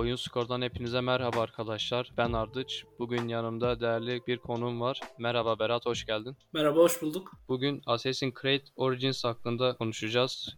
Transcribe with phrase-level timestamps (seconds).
[0.00, 2.12] Oyun Skor'dan hepinize merhaba arkadaşlar.
[2.16, 2.84] Ben Ardıç.
[2.98, 5.00] Bugün yanımda değerli bir konuğum var.
[5.18, 6.36] Merhaba Berat, hoş geldin.
[6.52, 7.32] Merhaba, hoş bulduk.
[7.48, 10.56] Bugün Assassin's Creed Origins hakkında konuşacağız.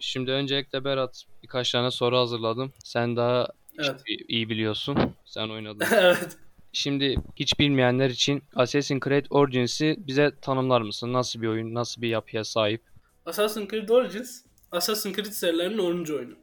[0.00, 2.72] Şimdi öncelikle Berat birkaç tane soru hazırladım.
[2.84, 3.48] Sen daha
[3.78, 4.00] Evet.
[4.06, 4.96] iyi- iyi biliyorsun.
[5.24, 5.86] Sen oynadın.
[5.96, 6.36] evet.
[6.72, 11.12] Şimdi hiç bilmeyenler için Assassin's Creed Origins'i bize tanımlar mısın?
[11.12, 12.82] Nasıl bir oyun, nasıl bir yapıya sahip?
[13.26, 16.12] Assassin's Creed Origins, Assassin's Creed serilerinin 10.
[16.14, 16.34] oyunu.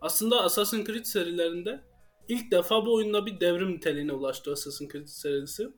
[0.00, 1.80] Aslında Assassin's Creed serilerinde
[2.28, 5.68] ilk defa bu oyunda bir devrim niteliğine ulaştı Assassin's Creed serisi.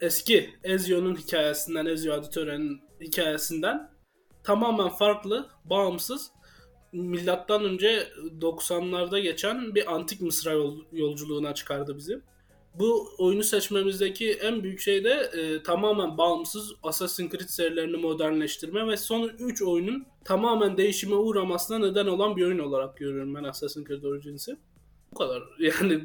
[0.00, 3.90] Eski Ezio'nun hikayesinden, Ezio Auditore'nin hikayesinden
[4.44, 6.30] tamamen farklı, bağımsız,
[6.92, 8.08] milattan önce
[8.40, 12.22] 90'larda geçen bir antik Mısır yol- yolculuğuna çıkardı bizi.
[12.78, 18.96] Bu oyunu seçmemizdeki en büyük şey de e, tamamen bağımsız Assassin's Creed serilerini modernleştirme ve
[18.96, 24.02] son 3 oyunun tamamen değişime uğramasına neden olan bir oyun olarak görüyorum ben Assassin's Creed
[24.02, 24.56] Origins'i.
[25.12, 25.42] Bu kadar.
[25.58, 26.00] Yani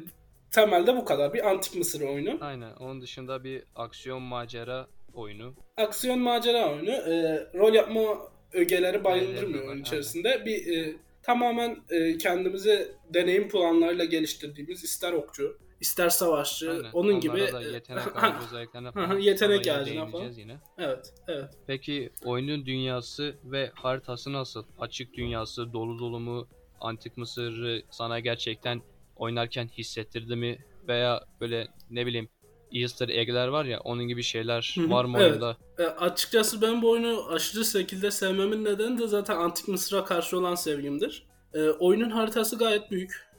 [0.50, 1.34] temelde bu kadar.
[1.34, 2.38] Bir antik Mısır oyunu.
[2.40, 2.72] Aynen.
[2.72, 5.54] Onun dışında bir aksiyon macera oyunu.
[5.76, 6.90] Aksiyon macera oyunu.
[6.90, 8.00] E, rol yapma
[8.52, 10.42] ögeleri bayındırmıyor oyun içerisinde.
[10.46, 16.90] Bir e, tamamen e, kendimizi deneyim puanlarıyla geliştirdiğimiz ister okçu, ister savaşçı, Aynen.
[16.92, 20.32] onun Onlara gibi e, yetenek ağacı özelliklerine falan yetenek ağacına falan.
[20.32, 20.60] yine.
[20.78, 21.50] evet, evet.
[21.66, 24.64] Peki oyunun dünyası ve haritası nasıl?
[24.78, 26.48] Açık dünyası dolu dolu mu?
[26.80, 28.82] Antik Mısır'ı sana gerçekten
[29.16, 30.58] oynarken hissettirdi mi?
[30.88, 32.28] Veya böyle ne bileyim
[32.72, 35.30] Easter egg'ler var ya onun gibi şeyler var mı evet.
[35.30, 35.56] oyunda?
[35.78, 40.54] E, açıkçası ben bu oyunu aşırı şekilde sevmemin nedeni de zaten Antik Mısır'a karşı olan
[40.54, 41.26] sevgimdir.
[41.54, 43.33] E, oyunun haritası gayet büyük.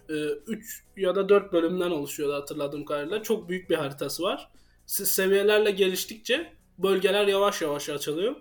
[0.48, 3.24] 3 ya da 4 bölümden oluşuyordu hatırladığım kadarıyla.
[3.24, 4.50] Çok büyük bir haritası var.
[4.88, 8.36] Se- seviyelerle geliştikçe bölgeler yavaş yavaş açılıyor.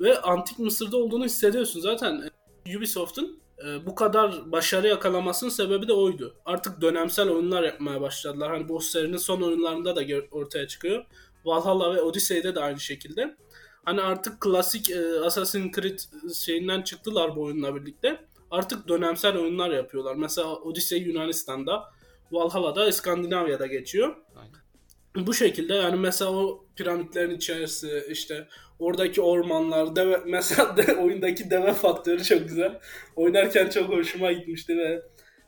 [0.00, 1.80] Ve Antik Mısır'da olduğunu hissediyorsun.
[1.80, 2.30] Zaten
[2.66, 6.36] e, Ubisoft'un e, bu kadar başarı yakalamasının sebebi de oydu.
[6.44, 8.50] Artık dönemsel oyunlar yapmaya başladılar.
[8.50, 11.04] Hani bu serinin son oyunlarında da ortaya çıkıyor.
[11.44, 13.36] Valhalla ve Odyssey'de de aynı şekilde.
[13.84, 15.98] Hani artık klasik e, Assassin's Creed
[16.34, 18.20] şeyinden çıktılar bu oyunla birlikte.
[18.56, 20.14] Artık dönemsel oyunlar yapıyorlar.
[20.14, 21.92] Mesela Odyssey Yunanistan'da,
[22.32, 24.16] Valhalla'da İskandinavya'da geçiyor.
[24.36, 25.26] Aynen.
[25.26, 31.74] Bu şekilde yani mesela o piramitlerin içerisi işte oradaki ormanlar deve, mesela de, oyundaki deve
[31.74, 32.80] faktörü çok güzel.
[33.16, 35.02] Oynarken çok hoşuma gitmişti ve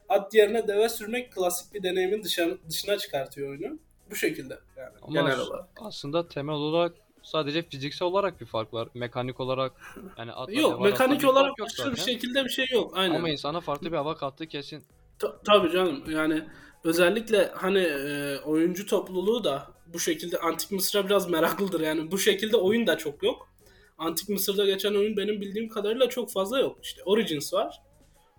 [0.08, 3.78] at yerine deve sürmek klasik bir deneyimin dışına, dışına çıkartıyor oyunu.
[4.10, 5.68] Bu şekilde yani Ama genel olarak.
[5.76, 6.92] aslında temel olarak
[7.22, 8.88] sadece fiziksel olarak bir fark var.
[8.94, 9.72] Mekanik olarak
[10.18, 12.12] yani atla Yok mekanik bir olarak fark yok aşırı bir zaten.
[12.12, 12.92] şekilde bir şey yok.
[12.96, 13.14] Aynen.
[13.14, 14.82] Ama insana farklı bir hava kattı kesin.
[15.18, 16.44] Ta- tabii canım yani
[16.84, 22.56] özellikle hani e, oyuncu topluluğu da bu şekilde Antik Mısır'a biraz meraklıdır yani bu şekilde
[22.56, 23.48] oyun da çok yok.
[23.98, 26.78] Antik Mısır'da geçen oyun benim bildiğim kadarıyla çok fazla yok.
[26.82, 27.80] İşte Origins var.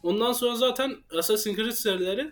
[0.04, 2.32] Ondan sonra zaten Assassin's Creed serileri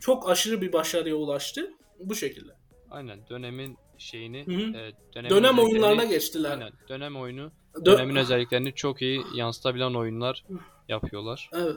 [0.00, 1.70] çok aşırı bir başarıya ulaştı.
[2.00, 2.52] Bu şekilde.
[2.90, 4.60] Aynen dönemin şeyini Hı hı.
[4.76, 6.50] e, Dönem özelliklerini- oyunlarına geçtiler.
[6.50, 10.44] Aynen dönem oyunu Dö- dönemin özelliklerini çok iyi yansıtabilen oyunlar
[10.88, 11.50] yapıyorlar.
[11.52, 11.76] Evet.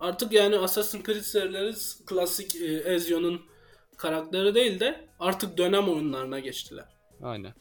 [0.00, 1.72] Artık yani Assassin's Creed serileri
[2.06, 3.42] klasik e, Ezio'nun
[3.96, 6.84] karakteri değil de artık dönem oyunlarına geçtiler.
[7.22, 7.54] Aynen.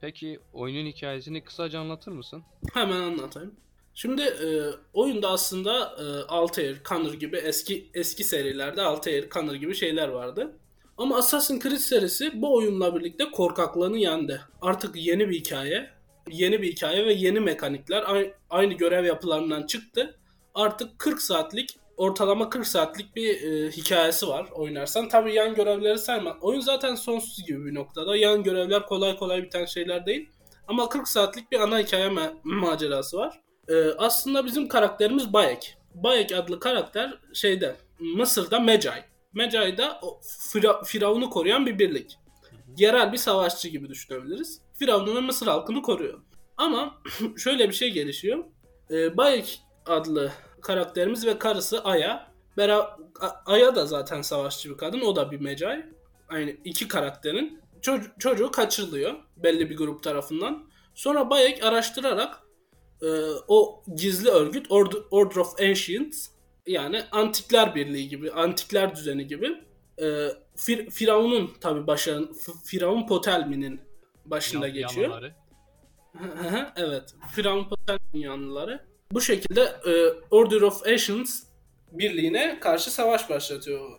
[0.00, 2.42] Peki oyunun hikayesini kısaca anlatır mısın?
[2.74, 3.54] Hemen anlatayım.
[3.94, 4.46] Şimdi e,
[4.92, 10.58] oyunda aslında e, Altair, Connor gibi eski eski serilerde Altair, Connor gibi şeyler vardı.
[10.98, 14.40] Ama Assassin's Creed serisi bu oyunla birlikte korkaklığını yendi.
[14.62, 15.90] Artık yeni bir hikaye,
[16.30, 18.04] yeni bir hikaye ve yeni mekanikler
[18.50, 20.18] aynı, görev yapılarından çıktı.
[20.54, 25.08] Artık 40 saatlik, ortalama 40 saatlik bir e, hikayesi var oynarsan.
[25.08, 26.36] Tabii yan görevleri sayma.
[26.40, 28.16] Oyun zaten sonsuz gibi bir noktada.
[28.16, 30.28] Yan görevler kolay kolay biten şeyler değil.
[30.68, 33.40] Ama 40 saatlik bir ana hikaye ma- macerası var.
[33.68, 35.76] Ee, aslında bizim karakterimiz Bayek.
[35.94, 39.04] Bayek adlı karakter şeyde Mısır'da Mecai.
[39.34, 42.18] Mecai da o Fira- Firavun'u koruyan bir birlik.
[42.76, 44.60] Yerel bir savaşçı gibi düşünebiliriz.
[44.74, 46.20] Firavun'u ve Mısır halkını koruyor.
[46.56, 47.02] Ama
[47.36, 48.44] şöyle bir şey gelişiyor.
[48.90, 50.32] Ee, Bayek adlı
[50.62, 52.28] karakterimiz ve karısı Aya.
[52.56, 52.96] Bera-
[53.46, 55.00] Aya da zaten savaşçı bir kadın.
[55.00, 55.86] O da bir Mecai.
[56.28, 60.64] Aynı iki karakterin çocuğu, çocuğu kaçırılıyor belli bir grup tarafından.
[60.94, 62.42] Sonra Bayek araştırarak
[63.02, 63.06] e,
[63.48, 64.66] o gizli örgüt
[65.10, 66.28] Order of Ancients
[66.68, 69.46] yani Antikler Birliği gibi, Antikler düzeni gibi
[69.98, 70.04] e,
[70.56, 73.80] Fir- Firavun'un tabi başarın Firavun Potelmi'nin
[74.24, 75.22] başında Yan- geçiyor.
[76.76, 77.14] evet.
[77.32, 78.84] Firavun Potelmi'nin yanlıları.
[79.12, 79.92] Bu şekilde e,
[80.30, 81.42] Order of Ancients
[81.92, 83.90] birliğine karşı savaş başlatıyor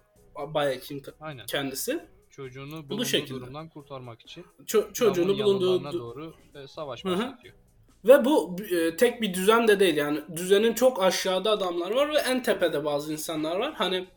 [0.53, 1.45] Bayek'in Aynen.
[1.45, 2.05] kendisi.
[2.29, 3.39] Çocuğunu bulunduğu şekilde.
[3.39, 7.33] durumdan kurtarmak için Ço- çocuğunu bulunduğu du- doğru e, savaş Hı hı.
[8.05, 12.17] Ve bu e, tek bir düzen de değil yani düzenin çok aşağıda adamlar var ve
[12.17, 13.73] en tepede bazı insanlar var.
[13.73, 14.07] Hani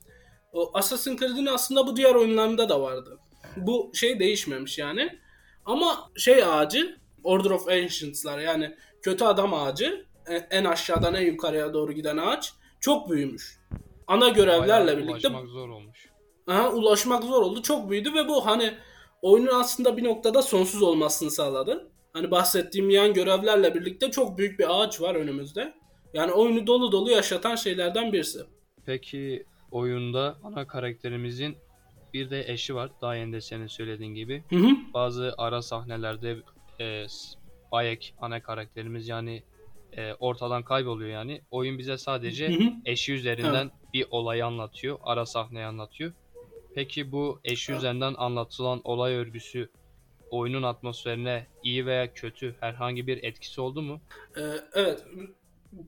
[0.52, 3.18] O Assassin's Creed'in aslında bu diğer oyunlarında da vardı.
[3.56, 5.18] Bu şey değişmemiş yani.
[5.64, 11.74] Ama şey ağacı Order of Ancients'lar yani kötü adam ağacı e, en aşağıdan en yukarıya
[11.74, 13.58] doğru giden ağaç çok büyümüş.
[14.06, 16.08] Ana görevlerle Bayağı birlikte ulaşmak zor olmuş.
[16.46, 17.62] aha, ulaşmak zor oldu.
[17.62, 18.74] Çok büyüdü ve bu hani
[19.22, 21.91] oyunun aslında bir noktada sonsuz olmasını sağladı.
[22.12, 25.74] Hani bahsettiğim yan görevlerle birlikte çok büyük bir ağaç var önümüzde.
[26.14, 28.38] Yani oyunu dolu dolu yaşatan şeylerden birisi.
[28.86, 31.56] Peki oyunda ana karakterimizin
[32.14, 32.90] bir de eşi var.
[33.00, 34.44] Daha de senin söylediğin gibi.
[34.50, 34.68] Hı hı.
[34.94, 36.36] Bazı ara sahnelerde
[36.80, 37.06] e,
[37.72, 39.42] Bayek ana karakterimiz yani
[39.96, 41.40] e, ortadan kayboluyor yani.
[41.50, 42.72] Oyun bize sadece Hı hı.
[42.84, 44.98] eşi üzerinden bir olayı anlatıyor.
[45.02, 46.12] Ara sahneyi anlatıyor.
[46.74, 49.70] Peki bu eşi üzerinden anlatılan olay örgüsü
[50.32, 54.00] oyunun atmosferine iyi veya kötü herhangi bir etkisi oldu mu?
[54.36, 54.40] Ee,
[54.74, 55.04] evet.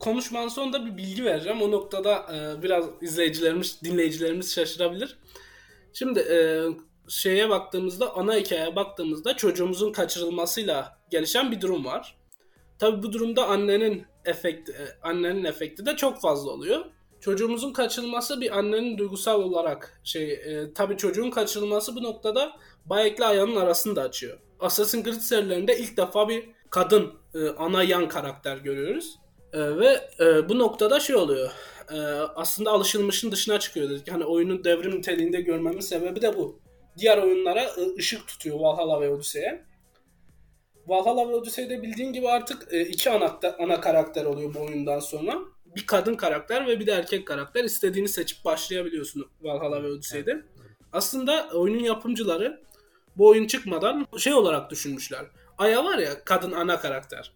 [0.00, 1.62] Konuşmanın sonunda bir bilgi vereceğim.
[1.62, 5.18] O noktada e, biraz izleyicilerimiz, dinleyicilerimiz şaşırabilir.
[5.92, 6.38] Şimdi e,
[7.08, 12.16] şeye baktığımızda, ana hikayeye baktığımızda çocuğumuzun kaçırılmasıyla gelişen bir durum var.
[12.78, 16.84] Tabi bu durumda annenin efekti, e, annenin efekti de çok fazla oluyor.
[17.24, 22.52] Çocuğumuzun kaçırılması bir annenin duygusal olarak şey, e, tabi çocuğun kaçırılması bu noktada
[22.86, 24.38] Bayek'le Aya'nın arasını da açıyor.
[24.60, 29.18] Assassin's Creed serilerinde ilk defa bir kadın e, ana yan karakter görüyoruz.
[29.52, 31.50] E, ve e, bu noktada şey oluyor.
[31.92, 31.98] E,
[32.36, 34.12] aslında alışılmışın dışına çıkıyor dedik.
[34.12, 36.60] Hani oyunun devrim niteliğinde görmemin sebebi de bu.
[36.98, 39.64] Diğer oyunlara e, ışık tutuyor Valhalla ve Odyssey'e.
[40.86, 45.53] Valhalla ve Odyssey'de bildiğin gibi artık e, iki ana, ana karakter oluyor bu oyundan sonra.
[45.76, 47.64] Bir kadın karakter ve bir de erkek karakter.
[47.64, 50.42] İstediğini seçip başlayabiliyorsun Valhalla ve Odyssey'de.
[50.92, 52.60] Aslında oyunun yapımcıları
[53.16, 55.26] bu oyun çıkmadan şey olarak düşünmüşler.
[55.58, 57.32] Aya var ya kadın ana karakter.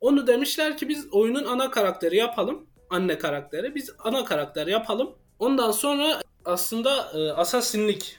[0.00, 2.66] Onu demişler ki biz oyunun ana karakteri yapalım.
[2.90, 3.74] Anne karakteri.
[3.74, 5.14] Biz ana karakter yapalım.
[5.38, 8.18] Ondan sonra aslında e, asasinlik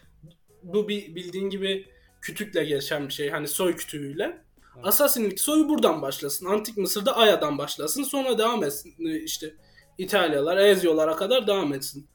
[0.64, 1.88] bu bir bildiğin gibi
[2.22, 3.30] kütükle gelişen bir şey.
[3.30, 4.42] Hani soy kütüğüyle.
[4.84, 6.46] Asasinlik soyu buradan başlasın.
[6.46, 8.04] Antik Mısır'da Aya'dan başlasın.
[8.04, 8.94] Sonra devam etsin.
[9.08, 9.56] E, işte
[9.98, 12.08] İtalyalar, Ezio'lara kadar devam etsin.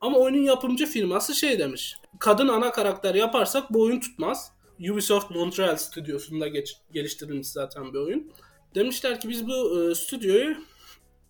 [0.00, 1.96] Ama oyunun yapımcı firması şey demiş.
[2.18, 4.52] Kadın ana karakter yaparsak bu oyun tutmaz.
[4.92, 8.32] Ubisoft Montreal stüdyosunda geç, geliştirilmiş zaten bir oyun.
[8.74, 10.56] Demişler ki biz bu e, stüdyoyu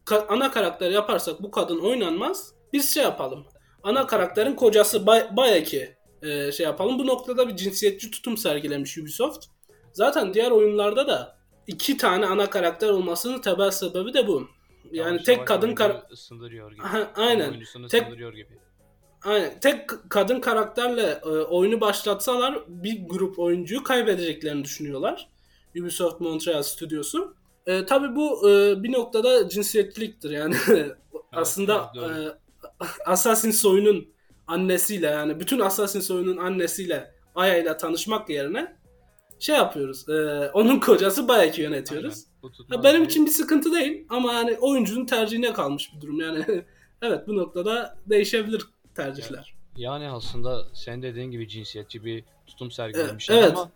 [0.06, 2.52] ka- ana karakter yaparsak bu kadın oynanmaz.
[2.72, 3.46] Biz şey yapalım.
[3.82, 6.98] Ana karakterin kocası Bay- Bayek'i e, şey yapalım.
[6.98, 9.46] Bu noktada bir cinsiyetçi tutum sergilemiş Ubisoft.
[9.98, 11.36] Zaten diğer oyunlarda da
[11.66, 14.48] iki tane ana karakter olmasının temel sebebi de bu.
[14.92, 16.82] Yani Yavaş tek kadın kar ısındırıyor gibi.
[16.82, 17.50] Aha, aynen.
[17.50, 18.58] Oyuncusunu Tek- ısındırıyor gibi.
[19.24, 19.60] Aynen.
[19.60, 25.28] Tek kadın karakterle e, oyunu başlatsalar bir grup oyuncuyu kaybedeceklerini düşünüyorlar.
[25.80, 27.34] Ubisoft Montreal stüdyosu.
[27.66, 30.56] E, tabii bu e, bir noktada cinsiyetçiliktir yani.
[31.32, 32.36] Aslında evet, e,
[33.06, 34.08] Assassin soyunun
[34.46, 38.77] annesiyle yani bütün Assassin soyunun annesiyle Aya ile tanışmak yerine
[39.40, 40.08] şey yapıyoruz.
[40.08, 42.24] e, onun kocası Bayek'i yönetiyoruz.
[42.42, 42.76] Aynen.
[42.76, 46.20] Ha, benim için bir sıkıntı değil ama yani oyuncunun tercihine kalmış bir durum.
[46.20, 46.44] Yani
[47.02, 48.62] evet bu noktada değişebilir
[48.94, 49.54] tercihler.
[49.76, 53.52] Yani aslında sen dediğin gibi cinsiyetçi bir tutum sergilemişler evet.
[53.58, 53.70] ama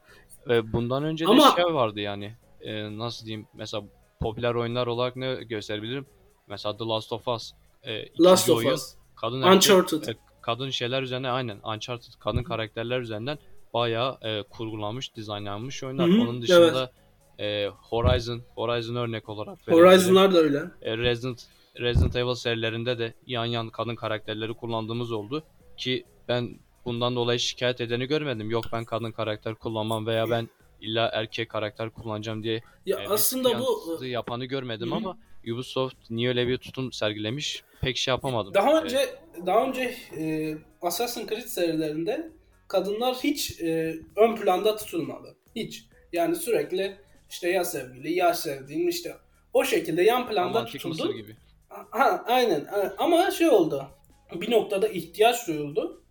[0.50, 2.32] e, bundan önce de Ama- şey vardı yani.
[2.60, 3.46] E, nasıl diyeyim?
[3.54, 3.84] Mesela
[4.20, 6.06] popüler oyunlar olarak ne gösterebilirim?
[6.48, 7.52] Mesela The Last of Us.
[7.82, 8.72] E, Last of oyun.
[8.72, 10.08] Us, Kadın erkek- Uncharted.
[10.08, 13.38] e, kadın şeyler üzerine aynen Uncharted kadın karakterler üzerinden
[13.74, 16.08] bayağı e, kurgulanmış, dizaynlanmış oyunlar.
[16.10, 16.92] Hı hı, Onun dışında
[17.38, 19.58] e, Horizon, Horizon örnek olarak.
[19.68, 20.62] Horizon'lar da öyle.
[20.82, 21.46] E, Resident
[21.80, 25.42] Resident Evil serilerinde de yan yan kadın karakterleri kullandığımız oldu
[25.76, 28.50] ki ben bundan dolayı şikayet edeni görmedim.
[28.50, 30.48] Yok ben kadın karakter kullanmam veya ben
[30.80, 34.96] illa erkek karakter kullanacağım diye Ya e, aslında bu yapanı görmedim Hı hı.
[34.96, 35.18] ama
[35.52, 38.54] Ubisoft niye öyle bir tutum sergilemiş pek şey yapamadım.
[38.54, 38.98] daha E, önce
[39.46, 42.32] daha önce e, Assassin's Creed serilerinde
[42.72, 45.36] kadınlar hiç e, ön planda tutulmadı.
[45.56, 45.84] Hiç.
[46.12, 46.96] Yani sürekli
[47.30, 49.16] işte ya sevgili ya sevdiğim işte
[49.52, 51.12] o şekilde yan planda romantik tutuldu.
[51.12, 51.36] Gibi.
[51.68, 52.66] Ha, aynen.
[52.98, 53.86] Ama şey oldu.
[54.34, 56.02] Bir noktada ihtiyaç duyuldu.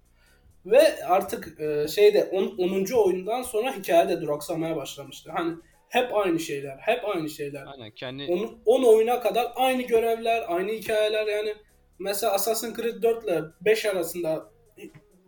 [0.66, 2.94] Ve artık e, şeyde 10.
[2.94, 5.32] oyundan sonra hikaye de duraksamaya başlamıştı.
[5.34, 5.54] Hani
[5.90, 7.66] hep aynı şeyler, hep aynı şeyler.
[7.66, 8.28] Aynen kendi
[8.66, 11.56] 10 oyuna kadar aynı görevler, aynı hikayeler yani
[12.00, 14.52] mesela Assassin's Creed 4 ile 5 arasında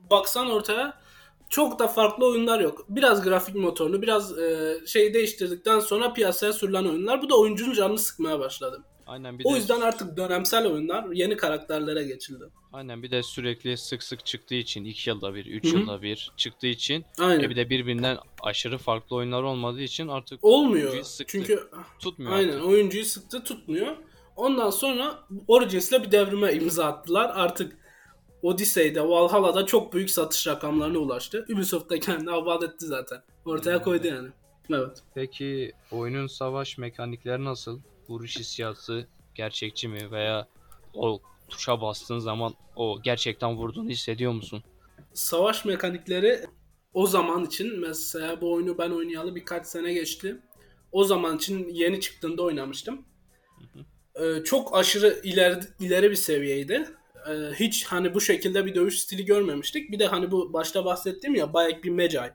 [0.09, 1.02] baksan ortaya
[1.53, 2.85] çok da farklı oyunlar yok.
[2.89, 7.21] Biraz grafik motorunu, biraz e, şey değiştirdikten sonra piyasaya sürülen oyunlar.
[7.21, 8.83] Bu da oyuncunun canını sıkmaya başladı.
[9.07, 12.43] aynen bir O de yüzden artık dönemsel oyunlar yeni karakterlere geçildi.
[12.73, 15.79] aynen bir de sürekli sık sık çıktığı için 2 yılda bir, 3 Hı hı.
[15.79, 17.43] yılda bir çıktığı için Aynen.
[17.43, 21.03] e bir de birbirinden aşırı farklı oyunlar olmadığı için artık Olmuyor.
[21.03, 21.31] sıktı.
[21.31, 21.67] Çünkü
[21.99, 22.65] tutmuyor aynen artık.
[22.65, 23.95] oyuncuyu sıktı tutmuyor.
[24.35, 27.31] Ondan sonra Origins'le bir devrime imza attılar.
[27.35, 27.77] Artık
[28.43, 31.45] Odyssey'de, Valhalla'da çok büyük satış rakamlarına ulaştı.
[31.53, 33.21] Ubisoft da kendini abat etti zaten.
[33.45, 33.83] Ortaya Hmm.
[33.83, 34.29] koydu yani.
[34.69, 34.97] Evet.
[35.15, 37.79] Peki oyunun savaş mekanikleri nasıl?
[38.09, 40.11] Vuruş hissiyatı gerçekçi mi?
[40.11, 40.47] Veya
[40.93, 41.19] o
[41.49, 44.63] tuşa bastığın zaman o gerçekten vurduğunu hissediyor musun?
[45.13, 46.45] Savaş mekanikleri
[46.93, 50.37] o zaman için mesela bu oyunu ben oynayalı birkaç sene geçti.
[50.91, 53.05] O zaman için yeni çıktığında oynamıştım.
[54.15, 56.89] Ee, çok aşırı ileri, ileri bir seviyeydi.
[57.29, 59.91] Ee, hiç hani bu şekilde bir dövüş stili görmemiştik.
[59.91, 62.31] Bir de hani bu başta bahsettiğim ya bayağı bir mecai.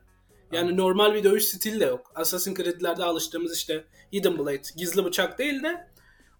[0.51, 0.77] Yani Aynen.
[0.77, 2.11] normal bir dövüş stili de yok.
[2.15, 5.87] Assassin's Creed'lerde alıştığımız işte Hidden Blade, gizli bıçak değil de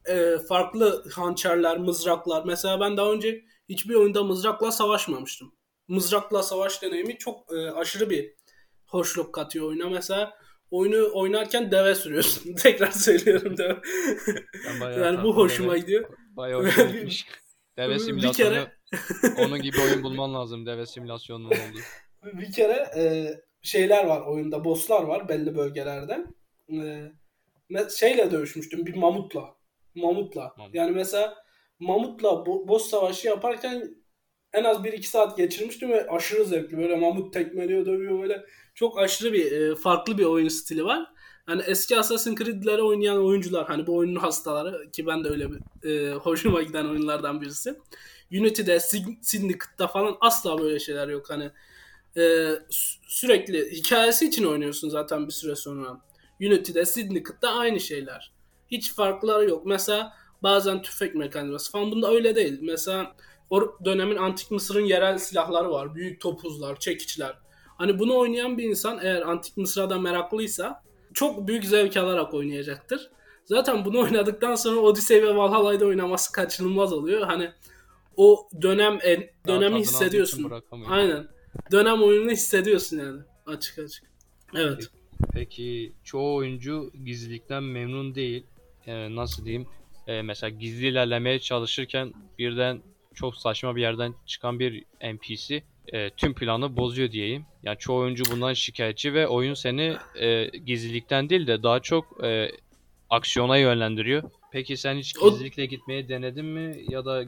[0.05, 2.45] e, farklı hançerler, mızraklar.
[2.45, 5.51] Mesela ben daha önce hiçbir oyunda mızrakla savaşmamıştım.
[5.87, 8.33] Mızrakla savaş deneyimi çok e, aşırı bir
[8.85, 9.89] hoşluk katıyor oyuna.
[9.89, 10.33] Mesela
[10.71, 12.53] oyunu oynarken deve sürüyorsun.
[12.63, 13.77] Tekrar söylüyorum deve.
[14.81, 16.09] Bayağı yani bu hoşuma deve- gidiyor.
[16.37, 17.27] Bayağı hoşuma gitmiş.
[17.79, 18.53] Deve simülasyonu.
[18.53, 18.71] kere-
[19.45, 20.65] onun gibi oyun bulman lazım.
[20.65, 21.79] Deve simülasyonunun olduğu.
[22.39, 26.25] Bir kere e, şeyler var oyunda, bosslar var belli bölgelerde.
[26.73, 27.11] E,
[27.97, 29.55] şeyle dövüşmüştüm bir mamutla.
[29.95, 30.53] Mamutla.
[30.57, 30.75] Mamut.
[30.75, 31.35] Yani mesela
[31.79, 33.95] mamutla bo- boss savaşı yaparken
[34.53, 36.77] en az 1-2 saat geçirmiştim ve aşırı zevkli.
[36.77, 38.45] Böyle mamut tekmeliyor, dövüyor böyle.
[38.75, 41.05] Çok aşırı bir e, farklı bir oyun stili var.
[41.49, 45.89] Hani eski Assassin's Creed'leri oynayan oyuncular hani bu oyunun hastaları ki ben de öyle bir
[45.89, 47.75] e, hoşuma giden oyunlardan birisi.
[48.31, 48.79] Unity'de,
[49.21, 51.29] Syndicate'da falan asla böyle şeyler yok.
[51.29, 51.51] Hani
[52.15, 56.01] e, sü- sürekli hikayesi için oynuyorsun zaten bir süre sonra.
[56.41, 58.31] Unity'de, Syndicate'da aynı şeyler.
[58.71, 59.65] Hiç farkları yok.
[59.65, 60.13] Mesela
[60.43, 62.59] bazen tüfek mekanizması falan bunda öyle değil.
[62.61, 63.15] Mesela
[63.49, 65.95] o dönemin antik Mısır'ın yerel silahları var.
[65.95, 67.37] Büyük topuzlar, çekiçler.
[67.77, 73.09] Hani bunu oynayan bir insan eğer antik Mısır'a da meraklıysa çok büyük zevk alarak oynayacaktır.
[73.45, 77.21] Zaten bunu oynadıktan sonra Odyssey ve Valhalla'yı da oynaması kaçınılmaz oluyor.
[77.27, 77.51] Hani
[78.17, 80.51] o dönem tadını dönemi hissediyorsun.
[80.89, 81.27] Aynen.
[81.71, 83.21] Dönem oyununu hissediyorsun yani.
[83.45, 84.03] Açık açık.
[84.55, 84.89] Evet.
[85.33, 88.45] Peki çoğu oyuncu gizlilikten memnun değil.
[88.87, 89.67] Ee, nasıl diyeyim?
[90.07, 92.81] Ee, mesela gizli ilerlemeye çalışırken birden
[93.13, 97.45] çok saçma bir yerden çıkan bir NPC e, tüm planı bozuyor diyeyim.
[97.63, 102.51] Yani çoğu oyuncu bundan şikayetçi ve oyun seni e, gizlilikten değil de daha çok e,
[103.09, 104.23] aksiyona yönlendiriyor.
[104.51, 107.23] Peki sen hiç O- gizlilikle gitmeyi denedin mi ya da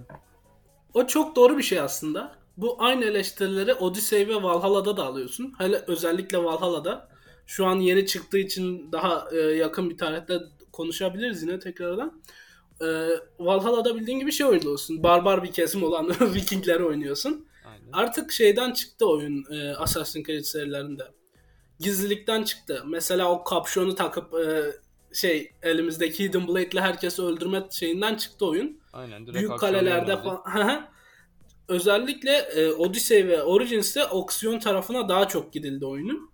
[0.93, 2.35] O çok doğru bir şey aslında.
[2.57, 5.53] Bu aynı eleştirileri Odyssey ve Valhalla'da da alıyorsun.
[5.57, 7.09] Hele özellikle Valhalla'da.
[7.45, 10.39] Şu an yeni çıktığı için daha e, yakın bir tarihte
[10.71, 12.21] konuşabiliriz yine tekrardan.
[12.81, 12.85] E,
[13.39, 15.03] Valhalla'da bildiğin gibi şey oynuyorsun.
[15.03, 17.45] Barbar bir kesim olan Vikingleri oynuyorsun.
[17.93, 21.03] Artık şeyden çıktı oyun e, Assassin's Creed serilerinde.
[21.79, 22.83] Gizlilikten çıktı.
[22.87, 24.63] Mesela o kapşonu takıp e,
[25.13, 30.89] şey elimizdeki Hidden Blade'le herkesi öldürme şeyinden çıktı oyun Aynen direkt büyük kalelerde falan.
[31.67, 36.31] Özellikle e, Odyssey ve Origins'te aksiyon tarafına daha çok gidildi oyunun.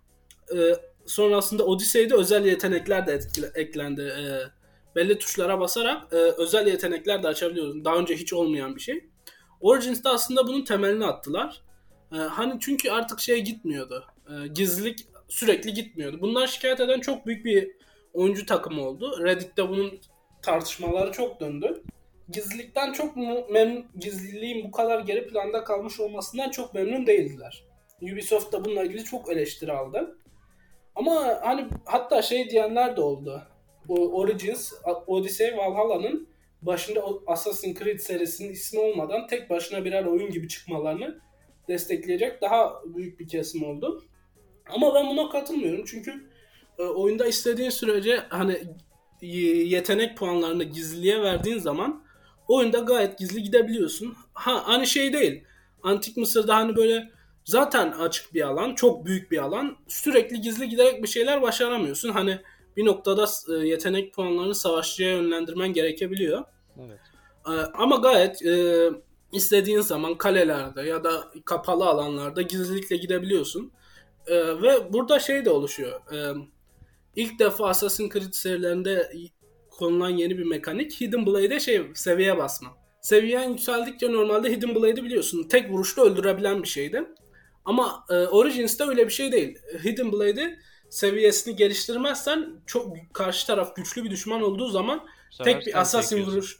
[0.56, 0.74] E,
[1.06, 4.02] sonrasında Odyssey'de özel yetenekler de etkile- eklendi.
[4.02, 4.22] E,
[4.96, 7.84] belli tuşlara basarak e, özel yetenekler de açabiliyoruz.
[7.84, 9.08] Daha önce hiç olmayan bir şey.
[9.60, 11.62] Origins'te aslında bunun temelini attılar.
[12.12, 14.04] E, hani çünkü artık şey gitmiyordu.
[14.28, 16.20] E, gizlilik sürekli gitmiyordu.
[16.20, 17.70] Bundan şikayet eden çok büyük bir
[18.12, 19.24] oyuncu takımı oldu.
[19.24, 20.00] Reddit'te bunun
[20.42, 21.82] tartışmaları çok döndü
[22.30, 23.16] gizlilikten çok
[23.50, 27.64] memnun, gizliliğin bu kadar geri planda kalmış olmasından çok memnun değildiler.
[28.02, 30.18] Ubisoft da bununla ilgili çok eleştiri aldı.
[30.94, 33.42] Ama hani hatta şey diyenler de oldu.
[33.88, 34.72] O Origins,
[35.06, 36.28] Odyssey, Valhalla'nın
[36.62, 41.20] başında Assassin's Creed serisinin ismi olmadan tek başına birer oyun gibi çıkmalarını
[41.68, 44.04] destekleyecek daha büyük bir kesim oldu.
[44.70, 46.28] Ama ben buna katılmıyorum çünkü
[46.78, 48.62] e, oyunda istediğin sürece hani
[49.66, 52.02] yetenek puanlarını gizliliğe verdiğin zaman
[52.48, 54.16] oyunda gayet gizli gidebiliyorsun.
[54.32, 55.44] Ha hani şey değil.
[55.82, 57.10] Antik Mısır'da hani böyle
[57.44, 59.76] zaten açık bir alan, çok büyük bir alan.
[59.88, 62.08] Sürekli gizli giderek bir şeyler başaramıyorsun.
[62.08, 62.38] Hani
[62.78, 66.44] bir noktada e, yetenek puanlarını savaşçıya yönlendirmen gerekebiliyor.
[66.78, 66.98] Evet.
[67.46, 68.88] Ee, Ama gayet e,
[69.32, 73.72] istediğin zaman kalelerde ya da kapalı alanlarda gizlilikle gidebiliyorsun.
[74.62, 76.00] Ve burada şey de oluşuyor.
[76.12, 76.32] Ee,
[77.16, 79.12] ilk defa Assassin's Creed serilerinde
[79.70, 82.68] konulan yeni bir mekanik Hidden Blade'e şey seviye basma.
[83.00, 85.48] Seviyen yükseldikçe normalde Hidden Blade'i biliyorsun.
[85.48, 87.04] Tek vuruşta öldürebilen bir şeydi.
[87.64, 89.58] Ama e, Origins'te öyle bir şey değil.
[89.84, 90.58] Hidden Blade'i
[90.90, 94.98] seviyesini geliştirmezsen çok karşı taraf güçlü bir düşman olduğu zaman
[95.30, 96.58] Bu sefer tek bir assassin vuruş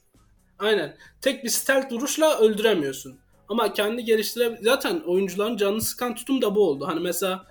[0.59, 3.19] aynen tek bir stealth vuruşla öldüremiyorsun.
[3.49, 6.87] Ama kendi geliştire zaten oyuncuların canını sıkan tutum da bu oldu.
[6.87, 7.47] Hani mesela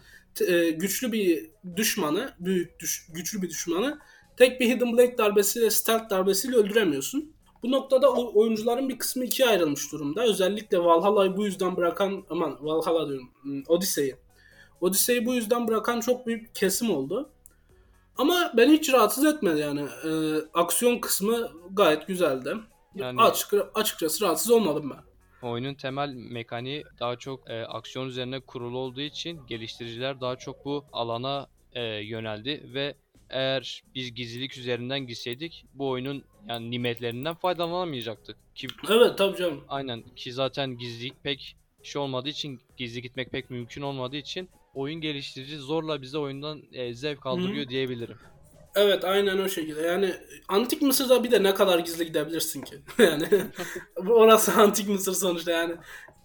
[0.47, 3.99] e, güçlü bir düşmanı, büyük düş- güçlü bir düşmanı
[4.37, 7.33] tek bir hidden blade darbesiyle stealth darbesiyle öldüremiyorsun.
[7.63, 10.23] Bu noktada oyuncuların bir kısmı ikiye ayrılmış durumda.
[10.23, 14.15] Özellikle Valhalla'yı bu yüzden bırakan aman Valhalla diyorum hmm, Odyssey'i.
[14.81, 17.29] Odyssey'i bu yüzden bırakan çok büyük bir kesim oldu.
[18.17, 19.81] Ama beni hiç rahatsız etmedi yani.
[19.81, 20.11] E,
[20.53, 22.55] aksiyon kısmı gayet güzeldi.
[22.95, 25.07] Yani Açık, açıkçası rahatsız olmadım ben.
[25.47, 30.85] Oyunun temel mekaniği daha çok e, aksiyon üzerine kurulu olduğu için geliştiriciler daha çok bu
[30.93, 32.95] alana e, yöneldi ve
[33.29, 38.37] eğer biz gizlilik üzerinden gitseydik bu oyunun yani nimetlerinden faydalanamayacaktık.
[38.55, 39.63] Ki, evet tabii canım.
[39.69, 45.01] Aynen ki zaten gizlilik pek şey olmadığı için gizli gitmek pek mümkün olmadığı için oyun
[45.01, 47.69] geliştirici zorla bize oyundan e, zevk aldırıyor Hı-hı.
[47.69, 48.17] diyebilirim.
[48.75, 49.81] Evet aynen o şekilde.
[49.81, 50.13] Yani
[50.47, 52.75] Antik Mısır'da bir de ne kadar gizli gidebilirsin ki?
[52.97, 53.27] yani
[54.07, 55.75] orası Antik Mısır sonuçta yani.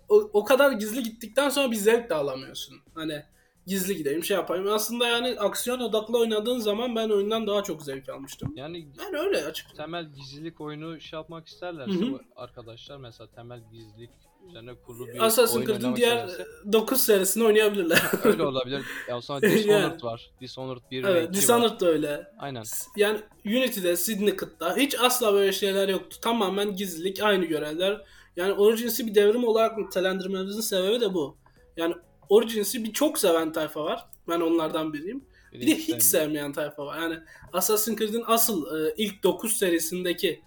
[0.08, 2.76] O, o kadar gizli gittikten sonra bir zevk de alamıyorsun.
[2.94, 3.22] Hani
[3.66, 4.66] gizli gideyim şey yapayım.
[4.72, 8.52] Aslında yani aksiyon odaklı oynadığın zaman ben oyundan daha çok zevk almıştım.
[8.56, 9.76] Yani, yani öyle açık.
[9.76, 12.20] Temel gizlilik oyunu şey yapmak isterlerse Hı-hı.
[12.36, 14.10] arkadaşlar mesela temel gizlilik
[14.48, 18.02] üzerine kurulu bir Assassin's Creed'in diğer isterse, 9 serisini oynayabilirler.
[18.24, 18.82] öyle olabilir.
[19.08, 20.30] Ya sonra Dishonored yani, var.
[20.40, 22.26] Dishonored 1 evet, ve 2 Dishonored da öyle.
[22.38, 22.64] Aynen.
[22.96, 26.16] Yani Unity'de, Syndicate'da hiç asla böyle şeyler yoktu.
[26.20, 28.04] Tamamen gizlilik, aynı görevler.
[28.36, 31.36] Yani Origins'i bir devrim olarak nitelendirmemizin sebebi de bu.
[31.76, 31.94] Yani
[32.28, 34.06] Origins'i bir çok seven tayfa var.
[34.28, 35.24] Ben onlardan biriyim.
[35.52, 36.98] Bir de hiç sevmeyen tayfa var.
[36.98, 37.18] Yani
[37.52, 40.42] Assassin's Creed'in asıl e, ilk 9 serisindeki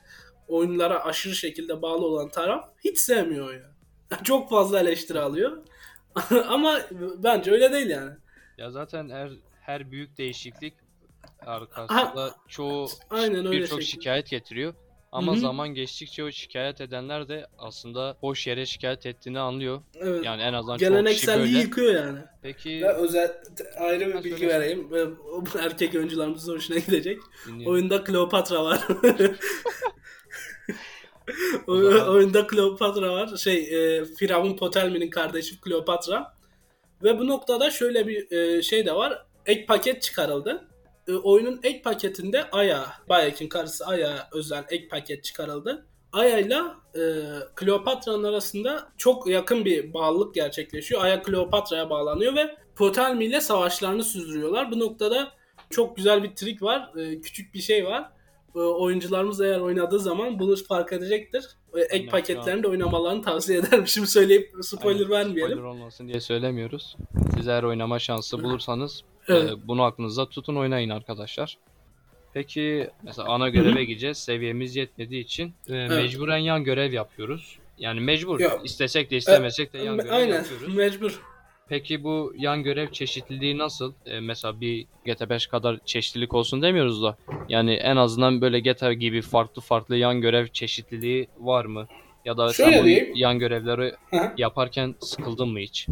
[0.47, 3.74] oyunlara aşırı şekilde bağlı olan taraf hiç sevmiyor ya.
[4.23, 5.57] çok fazla eleştiri alıyor.
[6.47, 6.79] Ama
[7.17, 8.11] bence öyle değil yani.
[8.57, 9.29] Ya zaten her
[9.61, 10.73] her büyük değişiklik
[11.39, 12.87] arkasında ha, çoğu
[13.51, 14.73] birçok şikayet getiriyor.
[15.11, 15.39] Ama Hı-hı.
[15.39, 19.81] zaman geçtikçe o şikayet edenler de aslında boş yere şikayet ettiğini anlıyor.
[19.95, 20.25] Evet.
[20.25, 22.19] Yani en azından Gelenekselliği çok yıkıyor yani.
[22.41, 23.31] Peki Ve özel
[23.79, 24.89] ayrı bir bilgi vereyim.
[25.59, 27.19] Erkek oyuncularımızın hoşuna gidecek.
[27.47, 27.73] Dinliyorum.
[27.73, 28.87] Oyunda Kleopatra var.
[32.07, 33.37] oyunda Kleopatra var.
[33.37, 36.35] Şey, e, Firavun Potelmi'nin kardeşi Kleopatra.
[37.03, 39.25] Ve bu noktada şöyle bir e, şey de var.
[39.45, 40.67] Ek paket çıkarıldı
[41.07, 45.85] e, oyunun ek paketinde Aya, Bayek'in karısı Aya özel ek paket çıkarıldı.
[46.11, 46.61] Aya ile
[47.55, 51.03] Kleopatra'nın arasında çok yakın bir bağlılık gerçekleşiyor.
[51.03, 54.71] Aya Kleopatra'ya bağlanıyor ve Potelmi ile savaşlarını sürdürüyorlar.
[54.71, 55.31] Bu noktada
[55.69, 56.91] çok güzel bir trik var.
[56.97, 58.11] E, küçük bir şey var.
[58.55, 61.45] E, oyuncularımız eğer oynadığı zaman bunu fark edecektir.
[61.75, 63.87] E, ek Aynen, paketlerinde oynamalarını tavsiye ederim.
[63.87, 65.57] Şimdi söyleyip spoiler Aynen, vermeyelim.
[65.57, 66.95] Spoiler olmasın diye söylemiyoruz.
[67.37, 69.51] Siz eğer oynama şansı bulursanız Evet.
[69.51, 71.57] Ee, bunu aklınızda tutun oynayın arkadaşlar.
[72.33, 73.83] Peki mesela ana göreve Hı-hı.
[73.83, 74.17] gideceğiz.
[74.17, 75.89] Seviyemiz yetmediği için e, evet.
[75.89, 77.59] mecburen yan görev yapıyoruz.
[77.77, 78.39] Yani mecbur.
[78.39, 80.75] Ya, İstesek de istemesek de yan e, görev aynen, yapıyoruz.
[80.75, 81.21] mecbur.
[81.69, 83.93] Peki bu yan görev çeşitliliği nasıl?
[84.05, 87.17] Ee, mesela bir GTA 5 kadar çeşitlilik olsun demiyoruz da.
[87.49, 91.87] Yani en azından böyle GTA gibi farklı farklı yan görev çeşitliliği var mı?
[92.25, 94.33] Ya da Şöyle sen bu yan görevleri Hı-hı.
[94.37, 95.87] yaparken sıkıldın mı hiç?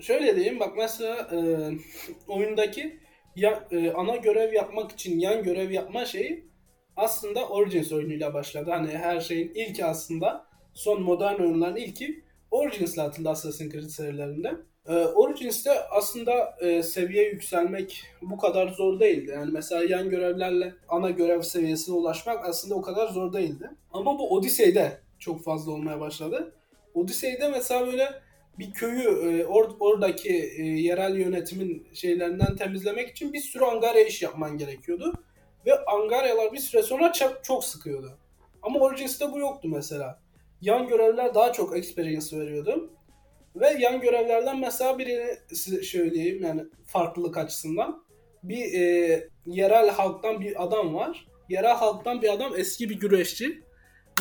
[0.00, 1.38] Şöyle diyeyim bak mesela e,
[2.28, 2.98] oyundaki
[3.36, 6.46] ya, e, ana görev yapmak için yan görev yapma şeyi
[6.96, 8.70] aslında Origins oyunuyla başladı.
[8.70, 14.71] Hani her şeyin ilki aslında son modern oyunların ilki Origins'le atıldı Assassin's Creed serilerinde.
[14.88, 19.30] Ee, Origins'te aslında e, seviye yükselmek bu kadar zor değildi.
[19.30, 23.70] Yani mesela yan görevlerle ana görev seviyesine ulaşmak aslında o kadar zor değildi.
[23.92, 26.54] Ama bu Odyssey'de çok fazla olmaya başladı.
[26.94, 28.08] Odyssey'de mesela böyle
[28.58, 34.22] bir köyü e, or, oradaki e, yerel yönetimin şeylerinden temizlemek için bir sürü angarya iş
[34.22, 35.12] yapman gerekiyordu.
[35.66, 38.18] Ve angaryalar bir süre sonra çok sıkıyordu.
[38.62, 40.20] Ama Origins'te bu yoktu mesela.
[40.60, 42.90] Yan görevler daha çok experience veriyordu.
[43.56, 48.04] Ve yan görevlerden mesela birini size söyleyeyim yani farklılık açısından.
[48.42, 51.26] Bir e, yerel halktan bir adam var.
[51.48, 53.62] Yerel halktan bir adam eski bir güreşçi.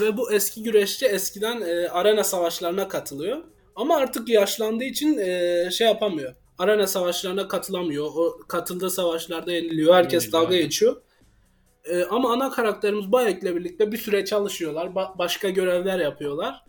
[0.02, 3.44] Ve bu eski güreşçi eskiden e, arena savaşlarına katılıyor.
[3.76, 6.36] Ama artık yaşlandığı için e, şey yapamıyor.
[6.58, 8.06] Arena savaşlarına katılamıyor.
[8.06, 9.96] O katıldığı savaşlarda yeniliyor.
[9.96, 11.02] Herkes Yeniliyor, dalga geçiyor.
[11.86, 14.88] E, ama ana karakterimiz Bayek'le birlikte bir süre çalışıyorlar.
[14.88, 16.64] Ba- başka görevler yapıyorlar.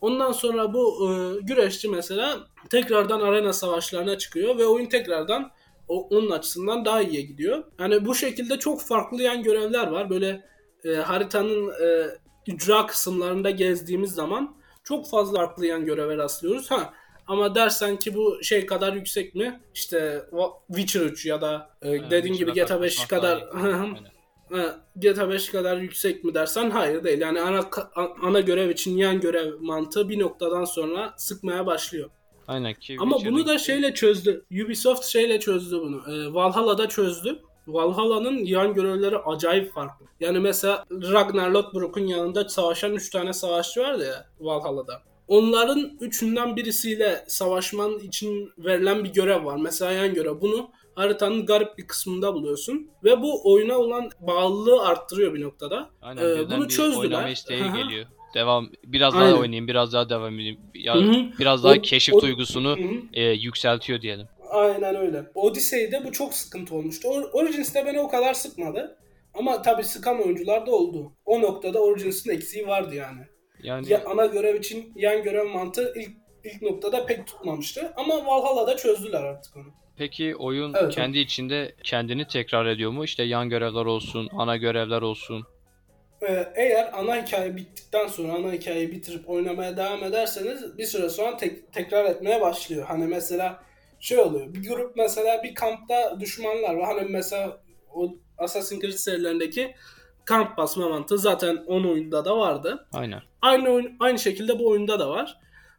[0.00, 2.38] Ondan sonra bu e, güreşçi mesela
[2.70, 5.50] tekrardan arena savaşlarına çıkıyor ve oyun tekrardan
[5.88, 7.64] o, onun açısından daha iyiye gidiyor.
[7.78, 10.10] Yani bu şekilde çok farklı yan görevler var.
[10.10, 10.44] Böyle
[10.84, 12.06] e, haritanın e,
[12.46, 16.70] ücra kısımlarında gezdiğimiz zaman çok fazla farklı yan göreve rastlıyoruz.
[16.70, 16.94] Ha
[17.26, 19.60] ama dersen ki bu şey kadar yüksek mi?
[19.74, 20.22] İşte
[20.68, 23.44] Witcher 3 ya da e, dediğin gibi GTA 5 kadar
[24.96, 27.20] GTA 5 kadar yüksek mi dersen hayır değil.
[27.20, 27.60] Yani ana
[28.22, 32.10] ana görev için yan görev mantığı bir noktadan sonra sıkmaya başlıyor.
[32.48, 32.96] Aynen ki.
[33.00, 34.44] Ama bunu da şeyle çözdü.
[34.64, 36.02] Ubisoft şeyle çözdü bunu.
[36.12, 37.38] E, Valhalla'da çözdü.
[37.66, 40.06] Valhalla'nın yan görevleri acayip farklı.
[40.20, 45.02] Yani mesela Ragnar Lothbrok'un yanında savaşan 3 tane savaşçı vardı ya Valhalla'da.
[45.28, 49.56] Onların üçünden birisiyle savaşman için verilen bir görev var.
[49.56, 50.40] Mesela yan görev.
[50.40, 50.70] Bunu
[51.02, 52.90] haritanın garip bir kısmında buluyorsun.
[53.04, 55.90] Ve bu oyuna olan bağlılığı arttırıyor bir noktada.
[56.02, 56.98] Aynen Ee, bunu çözdüler.
[57.00, 58.06] oynama isteği geliyor.
[58.34, 59.36] Devam biraz daha Aynen.
[59.36, 60.60] oynayayım, biraz daha devam edeyim.
[60.74, 61.14] Ya, Hı hı.
[61.38, 62.94] biraz daha O- keşif o- duygusunu Hı hı.
[63.12, 64.26] e, yükseltiyor diyelim.
[64.50, 65.24] Aynen öyle.
[65.34, 67.08] Odyssey'de bu çok sıkıntı olmuştu.
[67.08, 68.98] Or- Origins'te beni o kadar sıkmadı.
[69.34, 71.12] Ama tabii sıkan oyuncular da oldu.
[71.26, 73.20] O noktada Origins'in eksiği vardı yani.
[73.62, 76.08] Yani Ya ana görev için yan görev mantığı ilk
[76.44, 77.92] ilk noktada pek tutmamıştı.
[77.96, 79.66] Ama Valhalla'da çözdüler artık onu.
[79.98, 83.04] Peki oyun Evet, kendi içinde kendini tekrar ediyor mu?
[83.04, 85.44] İşte yan görevler olsun, ana görevler olsun.
[86.22, 91.36] Ee, eğer ana hikaye bittikten sonra ana hikayeyi bitirip oynamaya devam ederseniz bir süre sonra
[91.36, 92.86] tek- tekrar etmeye başlıyor.
[92.86, 93.62] Hani mesela
[94.00, 94.54] şey oluyor.
[94.54, 96.86] Bir grup mesela bir kampta düşmanlar var.
[96.86, 97.60] Hani mesela
[97.94, 99.74] o Assassin's Creed serilerindeki
[100.24, 102.86] kamp basma mantığı zaten 10 oyunda da vardı.
[102.92, 103.22] Aynen.
[103.42, 105.38] Aynı oyun, aynı şekilde bu oyunda da var.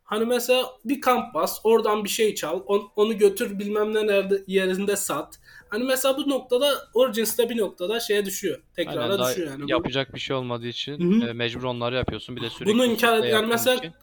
[0.09, 4.43] Hani mesela bir kamp bas, oradan bir şey çal, on- onu götür bilmem ne nerede
[4.47, 5.39] yerinde sat.
[5.69, 8.59] Hani mesela bu noktada Origins'te bir noktada şeye düşüyor.
[8.75, 9.71] Tekrara Aynen düşüyor yani.
[9.71, 12.35] Yapacak bir şey olmadığı için e, mecbur onları yapıyorsun.
[12.35, 13.93] Bir de sürekli Bunu inkar üstte yani mesela için.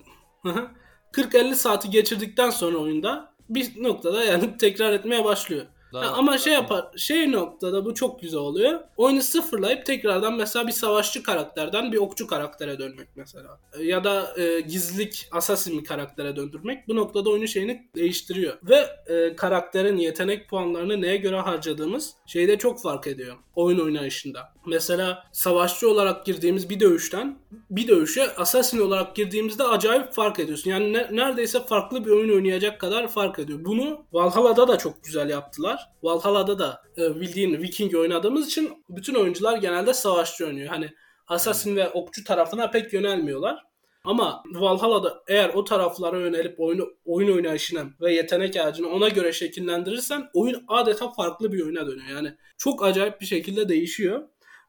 [0.43, 0.69] Hı hı.
[1.13, 5.67] 40-50 saati geçirdikten sonra oyunda bir noktada yani tekrar etmeye başlıyor.
[5.93, 8.81] Daha- Ha, ama şey yapar, şey noktada bu çok güzel oluyor.
[8.97, 13.59] Oyunu sıfırlayıp tekrardan mesela bir savaşçı karakterden bir okçu karaktere dönmek mesela.
[13.81, 16.89] Ya da e, gizlilik assassin bir karaktere döndürmek.
[16.89, 18.59] Bu noktada oyunun şeyini değiştiriyor.
[18.63, 23.37] Ve e, karakterin yetenek puanlarını neye göre harcadığımız şeyde çok fark ediyor.
[23.57, 24.41] Oyun oynayışında.
[24.67, 27.39] Mesela savaşçı olarak girdiğimiz bir dövüşten
[27.71, 30.71] bir dövüşe assassin olarak girdiğimizde acayip fark ediyorsun.
[30.71, 33.65] Yani ne- neredeyse farklı bir oyun oynayacak kadar fark ediyor.
[33.65, 35.91] Bunu Valhalla'da da çok güzel yaptılar.
[36.03, 40.69] Valhalla'da da e, bildiğin Viking oynadığımız için bütün oyuncular genelde savaşçı oynuyor.
[40.69, 40.91] Hani
[41.29, 43.67] assassin ve okçu tarafına pek yönelmiyorlar.
[44.05, 50.31] Ama Valhalla'da eğer o taraflara yönelip oyunu, oyun oynayışına ve yetenek ağacını ona göre şekillendirirsen
[50.35, 52.09] oyun adeta farklı bir oyuna dönüyor.
[52.09, 54.23] Yani çok acayip bir şekilde değişiyor.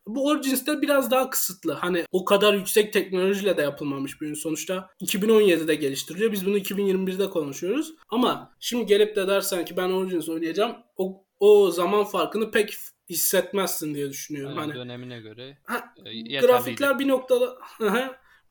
[0.08, 1.74] Bu Origins'te biraz daha kısıtlı.
[1.74, 4.36] Hani o kadar yüksek teknolojiyle de yapılmamış bir oyun.
[4.36, 6.32] Sonuçta 2017'de geliştiriliyor.
[6.32, 7.94] Biz bunu 2021'de konuşuyoruz.
[8.10, 10.76] Ama şimdi gelip de dersen ki ben Origins oynayacağım.
[10.98, 12.74] O, o zaman farkını pek
[13.10, 14.58] hissetmezsin diye düşünüyorum.
[14.58, 17.58] Aynen, hani dönemine göre Ha, e, grafikler bir noktada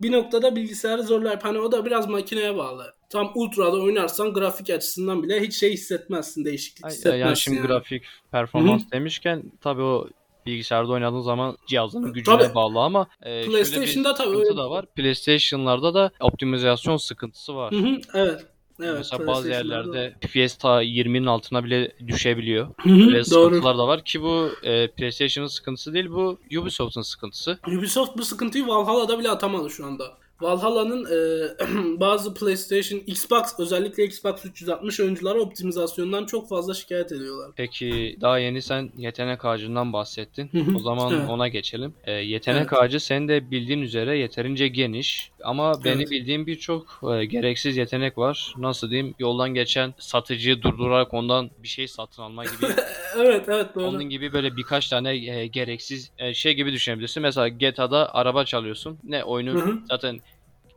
[0.01, 1.43] bir noktada bilgisayarı zorlar.
[1.43, 2.95] Hani o da biraz makineye bağlı.
[3.11, 6.45] Tam ultra'da oynarsan grafik açısından bile hiç şey hissetmezsin.
[6.45, 7.21] Değişiklik hissetmezsin.
[7.21, 7.67] yani şimdi yani.
[7.67, 10.09] grafik performans demişken tabii o
[10.47, 12.55] bilgisayarda oynadığın zaman cihazın gücüne Tabii.
[12.55, 14.87] bağlı ama e, PlayStation'da tabii sıkıntı da var.
[14.87, 17.73] PlayStation'larda da optimizasyon sıkıntısı var.
[17.73, 18.47] Hı hı, evet.
[18.83, 22.69] Evet, Mesela bazı yerlerde FPS ta 20'nin altına bile düşebiliyor.
[22.87, 23.25] Böyle doğru.
[23.25, 27.59] sıkıntılar da var ki bu e, PlayStation'ın sıkıntısı değil bu Ubisoft'un sıkıntısı.
[27.69, 30.05] Ubisoft bu sıkıntıyı Valhalla'da bile atamadı şu anda.
[30.41, 31.17] Valhalla'nın e,
[32.01, 37.51] bazı PlayStation, Xbox özellikle Xbox 360 oyuncuları optimizasyondan çok fazla şikayet ediyorlar.
[37.57, 40.51] Peki daha yeni sen yetenek ağacından bahsettin.
[40.77, 41.31] O zaman evet.
[41.31, 41.95] ona geçelim.
[42.05, 42.73] E, yetenek Evet.
[42.73, 46.11] ağacı senin de bildiğin üzere yeterince geniş ama benim Evet.
[46.11, 48.55] bildiğim birçok e, gereksiz yetenek var.
[48.59, 49.15] Nasıl diyeyim?
[49.19, 52.67] Yoldan geçen satıcıyı durdurarak ondan bir şey satın alma gibi.
[53.17, 53.85] evet evet doğru.
[53.85, 57.23] Onun gibi böyle birkaç tane e, gereksiz e, şey gibi düşünebilirsin.
[57.23, 58.99] Mesela GTA'da araba çalıyorsun.
[59.05, 59.79] Ne hı.
[59.89, 60.21] zaten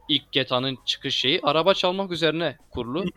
[0.10, 3.04] ilk GTA'nın çıkış şeyi araba çalmak üzerine kurulu.
[3.04, 3.10] E,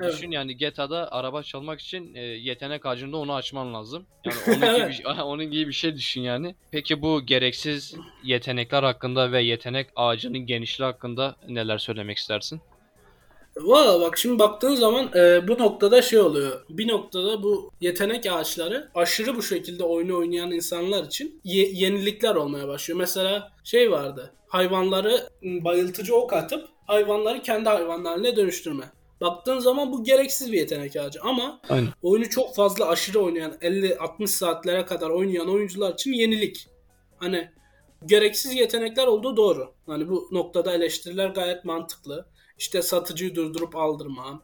[0.00, 0.12] Evet.
[0.12, 4.06] Düşün yani GTA'da araba çalmak için e, yetenek ağacında onu açman lazım.
[4.24, 6.54] Yani onun gibi, bir- onun gibi bir şey düşün yani.
[6.70, 7.94] Peki bu gereksiz
[8.24, 12.60] yetenekler hakkında ve yetenek ağacının genişliği hakkında neler söylemek istersin?
[13.56, 16.64] Valla bak şimdi baktığın zaman e, bu noktada şey oluyor.
[16.68, 22.68] Bir noktada bu yetenek ağaçları aşırı bu şekilde oyunu oynayan insanlar için ye- yenilikler olmaya
[22.68, 22.98] başlıyor.
[22.98, 24.32] Mesela şey vardı.
[24.48, 28.84] Hayvanları m, bayıltıcı ok atıp hayvanları kendi hayvan haline dönüştürme.
[29.20, 31.88] Baktığın zaman bu gereksiz bir yetenek ağacı ama Aynen.
[32.02, 36.66] oyunu çok fazla aşırı oynayan 50-60 saatlere kadar oynayan oyuncular için yenilik.
[37.16, 37.50] Hani
[38.06, 39.72] gereksiz yetenekler olduğu doğru.
[39.86, 42.26] Hani bu noktada eleştiriler gayet mantıklı.
[42.58, 44.42] İşte satıcıyı durdurup aldırma.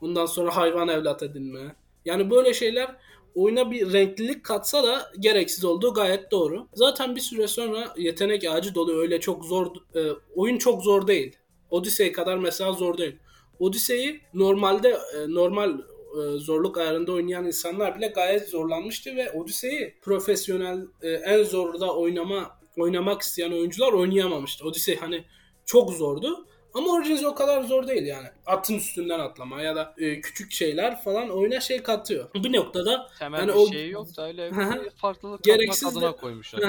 [0.00, 1.76] Ondan sonra hayvan evlat edinme.
[2.04, 2.96] Yani böyle şeyler
[3.34, 6.68] oyuna bir renklilik katsa da gereksiz olduğu gayet doğru.
[6.74, 9.02] Zaten bir süre sonra yetenek ağacı doluyor.
[9.02, 10.00] Öyle çok zor e,
[10.34, 11.36] oyun çok zor değil.
[11.70, 13.16] Odyssey kadar mesela zor değil.
[13.58, 20.86] Odyssey'i normalde e, normal e, zorluk ayarında oynayan insanlar bile gayet zorlanmıştı ve Odyssey'i profesyonel
[21.02, 24.66] e, en zorda oynama oynamak isteyen oyuncular oynayamamıştı.
[24.66, 25.24] Odyssey hani
[25.64, 28.26] çok zordu Ama Origins o kadar zor değil yani.
[28.46, 32.28] Atın üstünden atlama ya da e, küçük şeyler falan oyuna şey katıyor.
[32.34, 34.84] Bir noktada Temel Yani bir o- şey yok da öyle Hı hı.
[34.84, 36.60] bir farklılık Gereksiz katmak adına de- koymuşlar.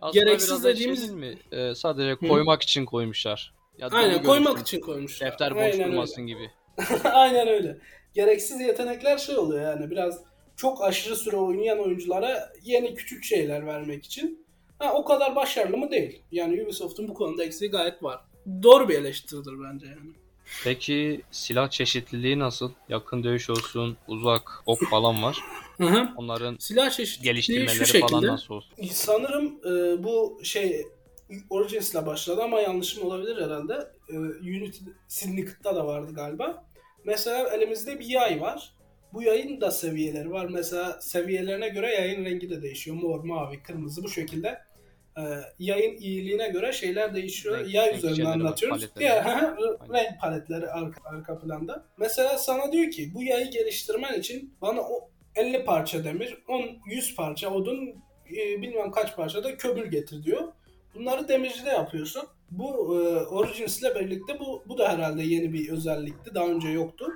[0.00, 1.38] Aslında Gereksiz da dediğimiz- şey mi?
[1.52, 3.54] Ee, sadece koymak için koymuşlar.
[3.78, 5.30] Ya aynen koymak için koymuşlar.
[5.32, 5.92] Defter boş Aynen öyle.
[5.92, 6.50] durmasın gibi.
[7.04, 7.78] Aynen öyle.
[8.14, 10.20] Gereksiz yetenekler şey oluyor yani biraz
[10.56, 14.46] çok aşırı süre oynayan oyunculara yeni küçük şeyler vermek için.
[14.78, 16.22] Ha, o kadar başarılı mı değil.
[16.32, 18.20] Yani Ubisoft'un bu konuda eksiği gayet var.
[18.62, 20.10] Doğru bir eleştiridir bence yani.
[20.64, 22.70] Peki silah çeşitliliği nasıl?
[22.88, 25.38] Yakın dövüş olsun, uzak, ok falan var.
[25.76, 26.08] Hı hı.
[26.16, 28.06] Onların Silah çeşitliliği şu geliştirmeleri şekilde.
[28.06, 28.72] falan nasıl olsun?
[28.92, 30.86] Sanırım e, bu şey
[31.50, 33.90] Origins'le başladı ama yanlışım olabilir herhalde.
[34.08, 36.64] E, Unity Syndicate'da da vardı galiba.
[37.04, 38.72] Mesela elimizde bir yay var.
[39.12, 40.46] Bu yayın da seviyeleri var.
[40.50, 42.96] Mesela seviyelerine göre yayın rengi de değişiyor.
[42.96, 44.58] Mor, mavi, kırmızı bu şekilde.
[45.18, 45.22] E,
[45.58, 47.58] yayın iyiliğine göre şeyler değişiyor.
[47.58, 48.78] Renk- yay renk üzerinden şeyleri var, anlatıyoruz.
[48.80, 49.24] paletleri Diğer
[49.92, 51.84] renk paletleri arka, arka planda.
[51.98, 57.16] Mesela sana diyor ki bu yayı geliştirmen için bana o 50 parça demir, 10 100
[57.16, 57.94] parça odun,
[58.36, 60.42] e, bilmem kaç parça da kömür getir diyor.
[60.94, 62.22] Bunları demircide yapıyorsun.
[62.50, 62.68] Bu
[63.00, 66.34] e, Origins ile birlikte bu bu da herhalde yeni bir özellikti.
[66.34, 67.12] Daha önce yoktu.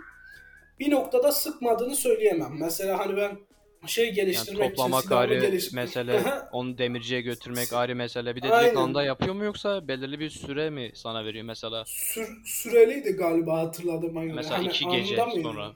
[0.81, 2.57] Bir noktada sıkmadığını söyleyemem.
[2.61, 3.39] Mesela hani ben
[3.87, 8.37] şey Yani geliştirmek toplamak için silahımı ayrı geliş- mesele, onu demirciye götürmek ayrı mesele.
[8.37, 8.64] Bir de Aynen.
[8.64, 11.85] direkt anda yapıyor mu yoksa belirli bir süre mi sana veriyor mesela?
[11.87, 14.35] Sür- süreliydi galiba hatırladığıma göre.
[14.35, 15.73] Mesela Hani iki gece sonra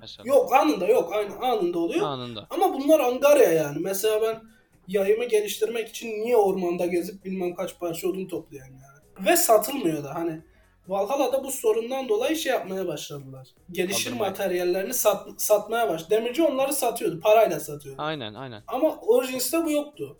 [0.00, 0.22] mesela.
[0.28, 1.12] Yok anında yok.
[1.12, 2.06] Aynı anında oluyor.
[2.06, 2.46] Anında.
[2.50, 3.78] Ama bunlar Angarya yani.
[3.80, 4.40] Mesela ben
[4.88, 9.26] yayımı geliştirmek için niye ormanda gezip bilmem kaç parça odun toplayayım yani.
[9.28, 10.40] Ve satılmıyor da hani.
[10.88, 13.48] Valhalla'da bu sorundan dolayı şey yapmaya başladılar.
[13.70, 14.30] Gelişim Kaldırmaya.
[14.30, 16.10] materyallerini sat, satmaya baş.
[16.10, 17.20] Demirci onları satıyordu.
[17.20, 18.02] Parayla satıyordu.
[18.02, 18.62] Aynen aynen.
[18.66, 20.18] Ama Origins'te bu yoktu.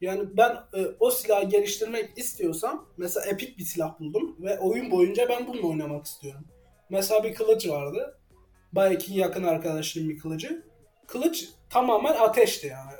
[0.00, 5.28] Yani ben e, o silahı geliştirmek istiyorsam mesela epik bir silah buldum ve oyun boyunca
[5.28, 6.44] ben bununla oynamak istiyorum.
[6.90, 8.18] Mesela bir kılıç vardı.
[8.72, 10.62] Bayek'in yakın arkadaşının bir kılıcı.
[11.06, 12.92] Kılıç tamamen ateşti yani.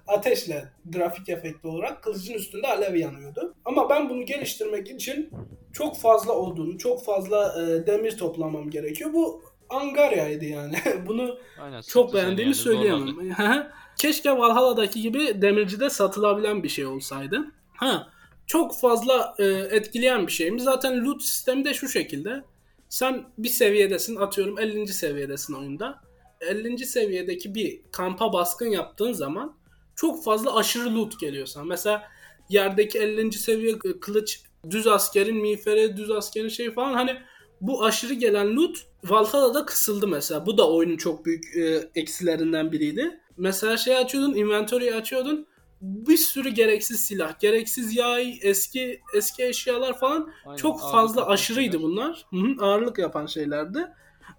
[0.06, 3.54] Ateşle grafik efekti olarak kılıcın üstünde alev yanıyordu.
[3.64, 5.30] Ama ben bunu geliştirmek için
[5.76, 9.12] çok fazla odun, çok fazla e, demir toplamam gerekiyor.
[9.12, 10.76] Bu Angarya'ydı yani.
[11.06, 11.80] bunu Aynen.
[11.80, 13.72] çok beğendiğimi yani, söyleyemem.
[13.98, 17.44] Keşke Valhalla'daki gibi demircide satılabilen bir şey olsaydı.
[17.74, 18.08] Ha,
[18.46, 20.60] çok fazla e, etkileyen bir şey mi?
[20.60, 22.44] Zaten loot sistemi de şu şekilde.
[22.88, 24.88] Sen bir seviyedesin atıyorum 50.
[24.88, 26.00] seviyedesin oyunda.
[26.40, 26.86] 50.
[26.86, 29.56] seviyedeki bir kampa baskın yaptığın zaman
[29.94, 31.64] çok fazla aşırı loot geliyor sana.
[31.64, 32.08] Mesela
[32.48, 33.32] yerdeki 50.
[33.32, 37.16] seviye e, kılıç düz askerin miğferi düz askerin şey falan hani
[37.60, 40.46] bu aşırı gelen loot Valhalla'da kısıldı mesela.
[40.46, 43.20] Bu da oyunun çok büyük e, eksilerinden biriydi.
[43.36, 45.46] Mesela şey açıyordun, inventory'yi açıyordun.
[45.80, 51.88] Bir sürü gereksiz silah, gereksiz yay, eski eski eşyalar falan Aynen, çok fazla aşırıydı şeyler.
[51.88, 52.26] bunlar.
[52.30, 53.86] Hı hı, ağırlık yapan şeylerdi.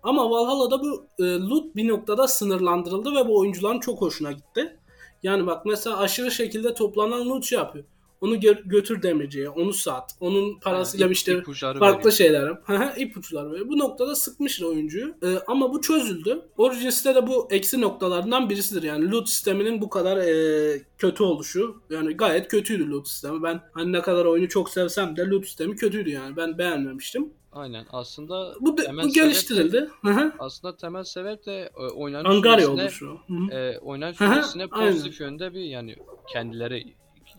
[0.03, 4.79] Ama Valhalla'da bu e, loot bir noktada sınırlandırıldı ve bu oyuncuların çok hoşuna gitti.
[5.23, 7.85] Yani bak mesela aşırı şekilde toplanan loot şey yapıyor.
[8.21, 10.11] Onu gö- götür demirciye, onu sat.
[10.19, 11.43] Onun parasıyla ip- işte
[11.79, 12.11] farklı veriyor.
[12.11, 12.63] şeyler yap.
[12.97, 13.69] İpuçları veriyor.
[13.69, 15.15] Bu noktada sıkmıştır oyuncuyu.
[15.23, 16.41] Ee, ama bu çözüldü.
[16.57, 18.83] Origins'te de bu eksi noktalarından birisidir.
[18.83, 21.81] Yani loot sisteminin bu kadar e, kötü oluşu.
[21.89, 23.43] Yani gayet kötüydü loot sistemi.
[23.43, 26.35] Ben hani ne kadar oyunu çok sevsem de loot sistemi kötüydü yani.
[26.37, 27.33] Ben beğenmemiştim.
[27.51, 27.85] Aynen.
[27.91, 29.89] Aslında Bu, de- temel bu de- geliştirildi.
[30.01, 30.31] Hı.
[30.39, 33.17] aslında temel sebep de e, oynanış Angarya süresine, oluşu.
[33.51, 35.95] E, oynanış süresine pozitif yönde bir yani
[36.33, 36.83] kendileri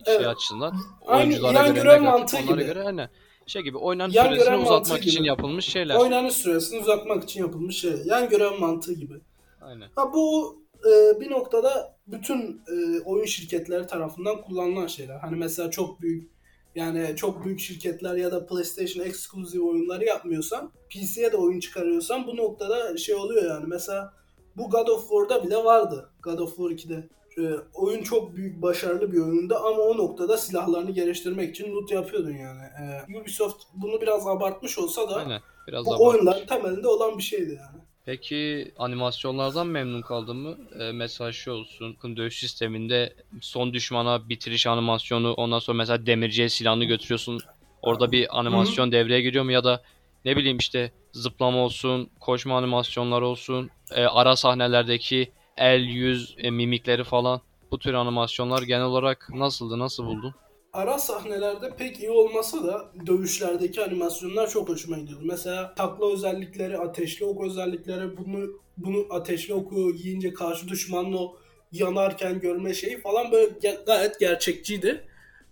[0.05, 0.27] şey Evet.
[0.27, 0.73] açısından
[1.07, 2.65] Aynı oyunculara göre negatif, mantığı gibi.
[2.65, 3.07] göre hani
[3.47, 5.27] şey gibi oynanış Yan süresini uzatmak mantığı için gibi.
[5.27, 5.95] yapılmış şeyler.
[5.95, 7.93] Oynanış süresini uzatmak için yapılmış şey.
[8.05, 9.13] Yan görev mantığı gibi.
[9.61, 9.87] Aynen.
[9.95, 15.19] Ha bu e, bir noktada bütün e, oyun şirketleri tarafından kullanılan şeyler.
[15.19, 16.31] Hani mesela çok büyük
[16.75, 22.37] yani çok büyük şirketler ya da PlayStation exclusive oyunları yapmıyorsan, PC'ye de oyun çıkarıyorsan bu
[22.37, 23.65] noktada şey oluyor yani.
[23.67, 24.13] Mesela
[24.57, 26.09] bu God of War'da bile vardı.
[26.23, 27.09] God of War 2'de.
[27.39, 32.33] E, oyun çok büyük başarılı bir oyundu ama o noktada silahlarını geliştirmek için loot yapıyordun
[32.33, 32.61] yani.
[32.61, 35.41] E, Ubisoft bunu biraz abartmış olsa da Aynen.
[35.67, 36.15] Biraz bu abartmış.
[36.15, 37.81] oyunların temelinde olan bir şeydi yani.
[38.05, 40.57] Peki animasyonlardan memnun kaldın mı?
[40.79, 41.97] Ee, mesela şu olsun.
[42.03, 47.39] Dövüş sisteminde son düşmana bitiriş animasyonu ondan sonra mesela demirciye silahını götürüyorsun.
[47.81, 49.81] Orada bir animasyon devreye giriyor mu ya da
[50.25, 57.03] ne bileyim işte zıplama olsun, koşma animasyonları olsun, e, ara sahnelerdeki el, yüz, e, mimikleri
[57.03, 57.41] falan.
[57.71, 59.79] Bu tür animasyonlar genel olarak nasıldı?
[59.79, 60.35] Nasıl buldun?
[60.73, 65.23] ara sahnelerde pek iyi olmasa da dövüşlerdeki animasyonlar çok hoşuma gidiyordu.
[65.27, 71.37] Mesela takla özellikleri, ateşli ok özellikleri, bunu bunu ateşli oku yiyince karşı düşmanla o
[71.71, 73.51] yanarken görme şeyi falan böyle
[73.85, 75.05] gayet gerçekçiydi.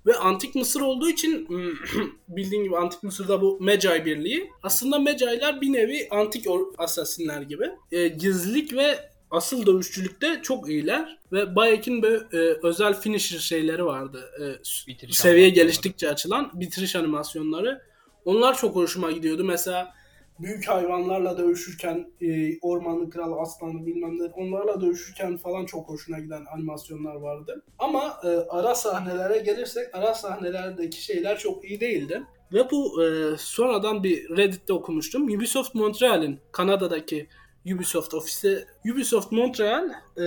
[0.05, 1.47] Ve Antik Mısır olduğu için
[2.27, 4.51] bildiğin gibi Antik Mısır'da bu Magi birliği.
[4.63, 6.45] Aslında Magi'ler bir nevi antik
[6.77, 7.69] asasinler gibi.
[7.91, 11.17] E, gizlilik ve asıl dövüşçülükte çok iyiler.
[11.31, 14.31] Ve Bayek'in böyle e, özel finisher şeyleri vardı.
[14.41, 17.81] E, seviye geliştikçe açılan bitiriş animasyonları.
[18.25, 19.43] Onlar çok hoşuma gidiyordu.
[19.43, 19.93] Mesela
[20.39, 26.45] büyük hayvanlarla dövüşürken e, ormanlı kral aslanı bilmem ne onlarla dövüşürken falan çok hoşuna giden
[26.53, 27.63] animasyonlar vardı.
[27.79, 32.23] Ama e, ara sahnelere gelirsek ara sahnelerdeki şeyler çok iyi değildi.
[32.53, 35.23] Ve bu e, sonradan bir Reddit'te okumuştum.
[35.23, 37.27] Ubisoft Montreal'in Kanada'daki
[37.75, 40.25] Ubisoft ofisi Ubisoft Montreal e,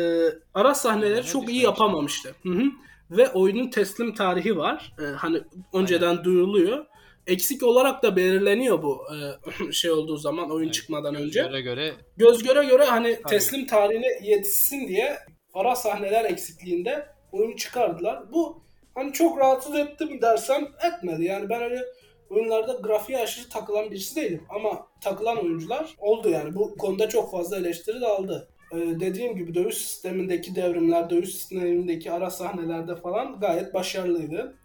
[0.55, 2.35] ara sahneleri çok iyi yapamamıştı.
[2.43, 2.63] Hı hı.
[3.11, 4.93] Ve oyunun teslim tarihi var.
[4.99, 5.41] E, hani
[5.73, 6.25] önceden Aynen.
[6.25, 6.87] duyuruluyor
[7.27, 11.43] eksik olarak da belirleniyor bu e, şey olduğu zaman oyun yani çıkmadan göz önce.
[11.43, 13.29] Göre göre göz göre göre hani Tabii.
[13.29, 15.19] teslim tarihine yetişsin diye
[15.55, 18.33] ara sahneler eksikliğinde oyunu çıkardılar.
[18.33, 18.63] Bu
[18.95, 21.25] hani çok rahatsız etti mi dersem etmedi.
[21.25, 21.85] Yani ben öyle
[22.31, 24.43] oyunlarda grafiğe aşırı takılan birisi değilim.
[24.49, 26.55] Ama takılan oyuncular oldu yani.
[26.55, 28.49] Bu konuda çok fazla eleştiri de aldı.
[28.73, 34.57] Ee, dediğim gibi dövüş sistemindeki devrimler, dövüş sistemindeki ara sahnelerde falan gayet başarılıydı.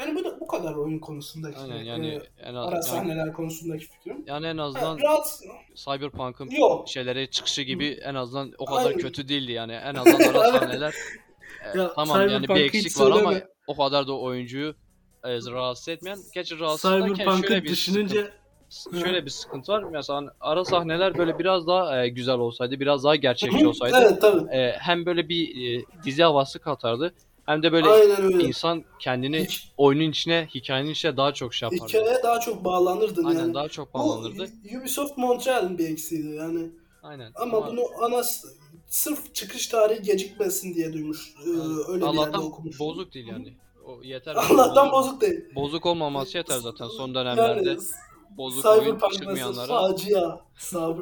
[0.00, 3.32] Yani bu da bu kadar oyun konusundaki Aynen, yani e, en az, ara sahneler yani,
[3.32, 4.24] konusundaki fikrim.
[4.26, 5.40] Yani en azından ha, rahat...
[5.74, 6.50] Cyberpunk'ın
[6.86, 8.98] şeyleri çıkışı gibi en azından o kadar Aynen.
[8.98, 9.72] kötü değildi yani.
[9.72, 10.94] En azından ara sahneler
[11.74, 13.34] e, ya, tamam yani bir eksik var ama
[13.66, 14.74] o kadar da oyuncuyu
[15.24, 16.18] e, rahatsız etmeyen.
[16.34, 18.30] Gerçi rahatsız ederken şöyle bir düşününce
[18.68, 19.82] sıkıntı, şöyle bir sıkıntı var.
[19.82, 23.96] Mesela ara sahneler böyle biraz daha e, güzel olsaydı, biraz daha gerçekçi olsaydı.
[24.00, 24.56] evet, tabii.
[24.56, 27.14] E, hem böyle bir e, dizi havası katardı
[27.46, 29.72] hem de böyle insan kendini Hiç...
[29.76, 31.88] oyunun içine, hikayenin içine daha çok şey yapardı.
[31.88, 33.54] Hikayeye daha çok bağlanırdın Aynen, yani.
[33.54, 34.46] daha çok bağlanırdı.
[34.72, 36.70] Bu Ubisoft Montreal'in bir eksiğiydi yani.
[37.02, 37.32] Aynen.
[37.34, 38.22] Ama, bunu ana
[38.88, 41.34] sırf çıkış tarihi gecikmesin diye duymuş.
[41.46, 42.80] Yani, e, öyle Allah'tan bir yerde okumuş.
[42.80, 43.54] bozuk değil yani.
[43.90, 44.34] O yeter.
[44.50, 45.54] Allah'tan bozuk, bozuk değil.
[45.54, 47.68] Bozuk olmaması yeter zaten son dönemlerde.
[47.68, 47.80] Yani,
[48.36, 49.66] bozuk oyun çıkmayanlara.
[49.66, 50.40] facia.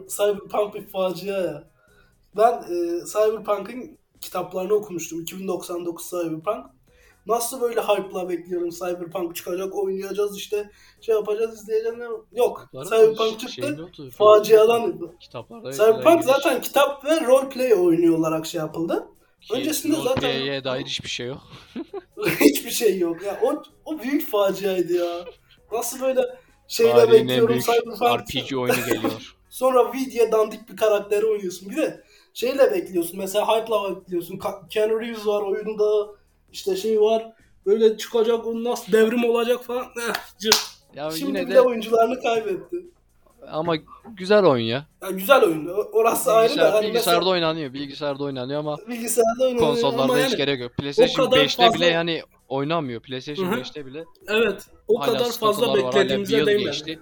[0.09, 1.65] Cyberpunk bir facia ya.
[2.37, 5.21] Ben e, Cyberpunk'ın kitaplarını okumuştum.
[5.21, 6.67] 2099 Cyberpunk.
[7.27, 10.71] Nasıl böyle hype'la bekliyorum Cyberpunk çıkacak, oynayacağız işte
[11.01, 11.99] şey yapacağız, izleyeceğiz.
[12.33, 12.69] Yok.
[12.75, 13.63] Var Cyberpunk çıktı.
[13.63, 15.01] Şey yoktu, faciadan.
[15.21, 19.09] Kitaplarda Cyberpunk zaten kitap ve roleplay oyunu olarak şey yapıldı.
[19.41, 21.43] Ki Öncesinde zaten roleplay'e dair hiçbir şey yok.
[22.41, 23.41] hiçbir şey yok ya.
[23.43, 25.25] O, o büyük faciaydı ya.
[25.73, 26.21] Nasıl böyle
[26.69, 28.03] şeyle Tarihin bekliyorum Cyberpunk.
[28.03, 29.35] RPG oyunu geliyor.
[29.51, 31.71] Sonra Vidya dandik bir karakteri oynuyorsun.
[31.71, 33.19] Bir de şeyle bekliyorsun.
[33.19, 34.41] Mesela hype'la bekliyorsun.
[34.71, 36.07] Keanu Reeves var oyunda.
[36.53, 37.33] işte şey var.
[37.67, 39.87] Böyle çıkacak onun nasıl devrim olacak falan.
[40.09, 40.51] Eh.
[40.95, 42.77] Ya Şimdi yine de oyuncularını kaybetti.
[43.53, 43.77] Ama
[44.17, 44.87] güzel oyun ya.
[45.03, 45.67] ya güzel oyun.
[45.93, 46.75] Orası Bilgisayar, ayrı da.
[46.75, 47.73] Hani bilgisayarda mesela, oynanıyor.
[47.73, 50.73] Bilgisayarda oynanıyor ama bilgisayarda oynanıyor konsollarda hiç yani, gerek yok.
[50.77, 51.75] PlayStation 5'te fazla...
[51.75, 53.01] bile yani oynamıyor.
[53.01, 53.61] PlayStation Hı-hı.
[53.61, 54.05] 5'te bile.
[54.29, 54.67] Evet.
[54.89, 56.99] O kadar fazla beklediğimize değmedi.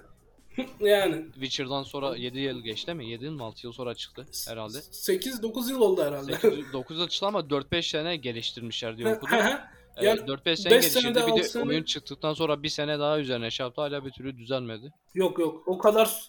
[0.79, 1.25] yani.
[1.33, 3.09] Witcher'dan sonra 7 yıl geçti mi?
[3.09, 4.77] 7 mi 6 yıl sonra çıktı herhalde.
[4.77, 6.31] 8-9 yıl oldu herhalde.
[6.31, 9.37] 8-9 yıl çıktı ama 4-5 sene geliştirmişler diyor okudum.
[10.01, 11.23] Yani 4-5 sene geliştirdi.
[11.27, 11.63] Bir de sene...
[11.63, 13.81] oyun çıktıktan sonra bir sene daha üzerine şey yaptı.
[13.81, 14.93] Hala bir türlü düzelmedi.
[15.13, 15.63] Yok yok.
[15.67, 16.27] O kadar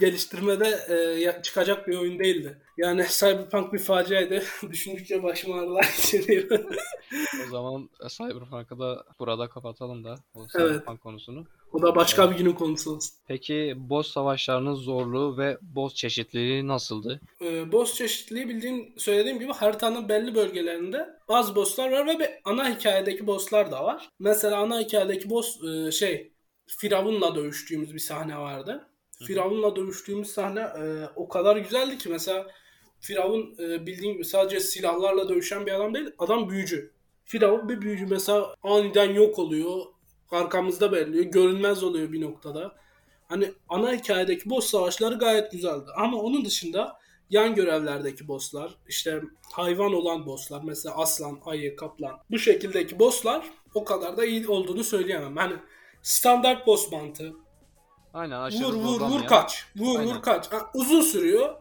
[0.00, 2.58] geliştirmede e, çıkacak bir oyun değildi.
[2.76, 4.42] Yani Cyberpunk bir faciaydı.
[4.70, 6.64] Düşündükçe başım ağrılar geçiriyor.
[7.46, 10.14] o zaman Cyberpunk'ı da burada kapatalım da.
[10.34, 11.46] O Cyberpunk konusunu.
[11.72, 13.14] O da başka bir günün konusu olsun.
[13.26, 17.20] Peki boss savaşlarının zorluğu ve boss çeşitliliği nasıldı?
[17.40, 22.74] Ee, boss çeşitliliği bildiğim söylediğim gibi haritanın belli bölgelerinde bazı bosslar var ve bir ana
[22.74, 24.08] hikayedeki bosslar da var.
[24.18, 26.32] Mesela ana hikayedeki boss e, şey
[26.66, 28.88] Firavun'la dövüştüğümüz bir sahne vardı.
[29.26, 32.46] Firavun'la dövüştüğümüz sahne e, o kadar güzeldi ki mesela
[33.00, 36.92] Firavun e, bildiğin gibi sadece silahlarla dövüşen bir adam değil, adam büyücü.
[37.24, 39.84] Firavun bir büyücü mesela aniden yok oluyor
[40.32, 41.24] arkamızda belirliyor.
[41.24, 42.74] Görünmez oluyor bir noktada.
[43.28, 45.84] Hani ana hikayedeki boss savaşları gayet güzeldi.
[45.96, 46.98] Ama onun dışında
[47.30, 49.22] yan görevlerdeki bosslar, işte
[49.52, 52.18] hayvan olan bosslar, mesela aslan, ayı, kaplan.
[52.30, 55.36] Bu şekildeki bosslar o kadar da iyi olduğunu söyleyemem.
[55.36, 55.54] Hani
[56.02, 57.32] standart boss mantığı.
[58.14, 59.26] Aynen aşırı Vur vur vur ya.
[59.26, 59.66] kaç.
[59.76, 60.14] Vur Aynen.
[60.14, 60.52] vur kaç.
[60.52, 61.54] Ha, uzun sürüyor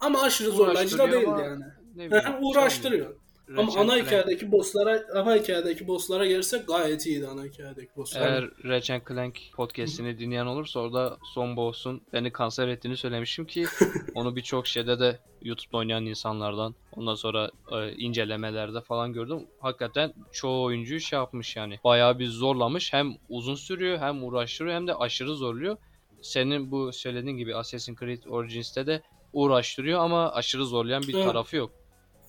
[0.00, 1.64] ama aşırı zorlayıcı da değil yani.
[1.96, 3.16] Ne bileyim, uğraştırıyor.
[3.56, 8.20] Ama ana hikayedeki bosslara ana hikayedeki bosslara gelirsek gayet iyiydi ana hikayedeki bosslar.
[8.20, 13.64] Eğer Ratchet Clank podcast'ini dinleyen olursa orada son boss'un beni kanser ettiğini söylemişim ki
[14.14, 19.46] onu birçok şeyde de YouTube'da oynayan insanlardan ondan sonra e, incelemelerde falan gördüm.
[19.60, 21.78] Hakikaten çoğu oyuncu şey yapmış yani.
[21.84, 22.92] Bayağı bir zorlamış.
[22.92, 25.76] Hem uzun sürüyor hem uğraştırıyor hem de aşırı zorluyor.
[26.22, 31.24] Senin bu söylediğin gibi Assassin's Creed Origins'te de uğraştırıyor ama aşırı zorlayan bir evet.
[31.24, 31.72] tarafı yok.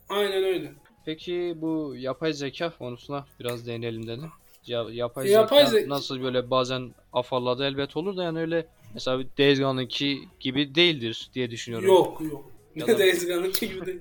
[0.10, 0.74] Aynen öyle.
[1.06, 4.30] Peki bu yapay zeka konusuna biraz değinelim dedim.
[4.68, 9.20] Ya, yapay, Yapay zeka zek- nasıl böyle bazen afalladı elbet olur da yani öyle mesela
[9.20, 11.88] bir Days Gone'ınki gibi değildir diye düşünüyorum.
[11.88, 12.46] Yok yok.
[12.76, 14.00] Ya da- Days Gone'ınki gibi değil.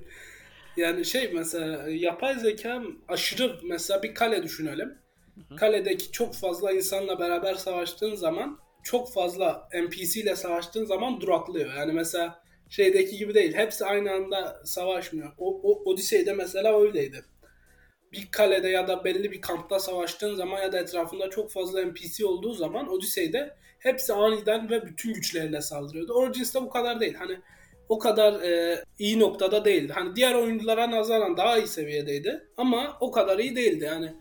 [0.77, 4.97] Yani şey mesela yapay zeka aşırı mesela bir kale düşünelim.
[5.57, 11.73] Kaledeki çok fazla insanla beraber savaştığın zaman çok fazla NPC ile savaştığın zaman duraklıyor.
[11.73, 12.42] Yani mesela
[12.73, 13.53] şeydeki gibi değil.
[13.53, 15.31] Hepsi aynı anda savaşmıyor.
[15.37, 17.25] O, o Odyssey'de mesela öyleydi.
[18.11, 22.25] Bir kalede ya da belli bir kampta savaştığın zaman ya da etrafında çok fazla NPC
[22.25, 26.13] olduğu zaman Odyssey'de hepsi aniden ve bütün güçleriyle saldırıyordu.
[26.13, 27.13] Origins'te bu kadar değil.
[27.13, 27.37] Hani
[27.89, 29.93] o kadar e, iyi noktada değildi.
[29.93, 33.83] Hani diğer oyunculara nazaran daha iyi seviyedeydi ama o kadar iyi değildi.
[33.83, 34.13] Yani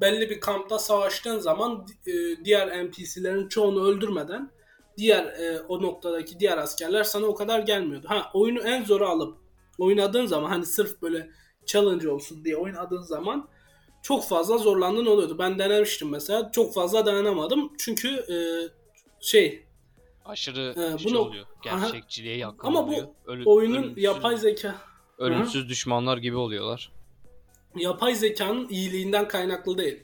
[0.00, 2.12] belli bir kampta savaştığın zaman e,
[2.44, 4.50] diğer NPC'lerin çoğunu öldürmeden
[4.98, 8.06] diğer e, o noktadaki diğer askerler sana o kadar gelmiyordu.
[8.08, 9.38] Ha oyunu en zoru alıp
[9.78, 11.30] oynadığın zaman hani sırf böyle
[11.66, 13.48] challenge olsun diye oynadığın zaman
[14.02, 15.36] çok fazla zorlandığın oluyordu.
[15.38, 16.50] Ben denemiştim mesela.
[16.52, 17.72] Çok fazla dayanamadım.
[17.78, 18.36] Çünkü e,
[19.20, 19.64] şey
[20.24, 21.46] Aşırı şey bunu- oluyor.
[21.62, 23.08] Gerçekçiliğe yakın ama bu oluyor.
[23.26, 24.74] Ölü- oyunun ölümsüz- yapay zeka
[25.18, 26.92] ölümsüz düşmanlar gibi oluyorlar.
[27.76, 30.02] yapay zekanın iyiliğinden kaynaklı değil.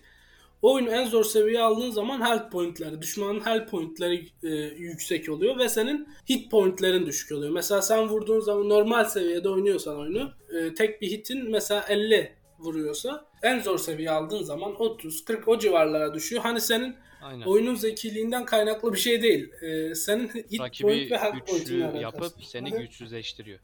[0.65, 4.49] Oyunu en zor seviyeye aldığın zaman health pointleri, düşmanın health pointleri e,
[4.79, 7.53] yüksek oluyor ve senin hit pointlerin düşük oluyor.
[7.53, 13.25] Mesela sen vurduğun zaman normal seviyede oynuyorsan oyunu e, tek bir hitin mesela 50 vuruyorsa
[13.43, 16.43] en zor seviye aldığın zaman 30 40 o civarlara düşüyor.
[16.43, 17.47] Hani senin Aynen.
[17.47, 19.53] oyunun zekiliğinden kaynaklı bir şey değil.
[19.63, 22.03] E, senin hit Rakibi point ve health güçlü pointinle alakası.
[22.03, 22.81] yapıp seni Hı hı.
[22.81, 23.59] güçsüzleştiriyor.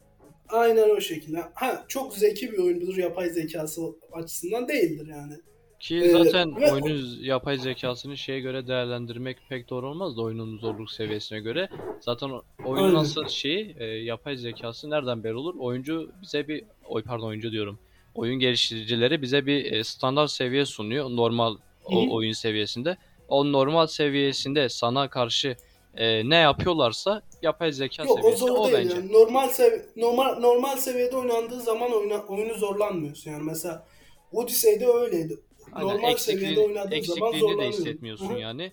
[0.49, 1.43] Aynen o şekilde.
[1.53, 3.81] Ha çok zeki bir oyundur yapay zekası
[4.11, 5.33] açısından değildir yani.
[5.81, 10.57] Ki Ee, zaten ve- oyunun yapay zekasını şeye göre değerlendirmek pek doğru olmaz da oyunun
[10.57, 11.69] zorluk seviyesine göre.
[11.99, 12.99] Zaten o- oyunun Aynen.
[12.99, 15.55] asıl şeyi e, yapay zekası nereden belli olur?
[15.59, 17.79] Oyuncu bize bir oy pardon oyuncu diyorum.
[18.15, 21.55] Oyun geliştiricileri bize bir e, standart seviye sunuyor normal
[21.85, 22.13] o Hı hı.
[22.13, 22.97] oyun seviyesinde.
[23.27, 25.55] O normal seviyesinde sana karşı
[25.97, 28.95] e, ne yapıyorlarsa yapay zeka Yok o seviyesi zor o değil bence.
[28.95, 29.13] yani.
[29.13, 33.43] Normal sev normal normal seviyede oynandığı zaman oyuna, oyunu zorlanmıyorsun yani.
[33.43, 33.87] Mesela
[34.31, 35.39] Odyssey'de öyleydi.
[35.73, 37.79] Aynen, normal seviyede eksikliğini, oynadığın zaman eksikliğini de zorlanıyorsun.
[37.85, 38.39] hissetmiyorsun Hı hı.
[38.39, 38.71] yani.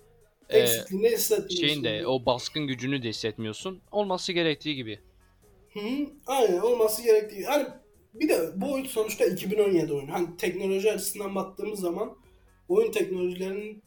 [0.49, 1.67] Ee, Eksikliğini hissetmiyorsun.
[1.67, 3.81] şeyin de o baskın gücünü de hissetmiyorsun.
[3.93, 4.99] Olması gerektiği gibi.
[5.73, 6.07] Hı hı.
[6.27, 7.45] Aynen olması gerektiği.
[7.45, 7.67] Hani
[8.15, 10.13] bir de bu oyun sonuçta 2017 oyunu.
[10.13, 12.17] Hani teknoloji açısından baktığımız zaman
[12.69, 13.83] oyun teknolojilerinin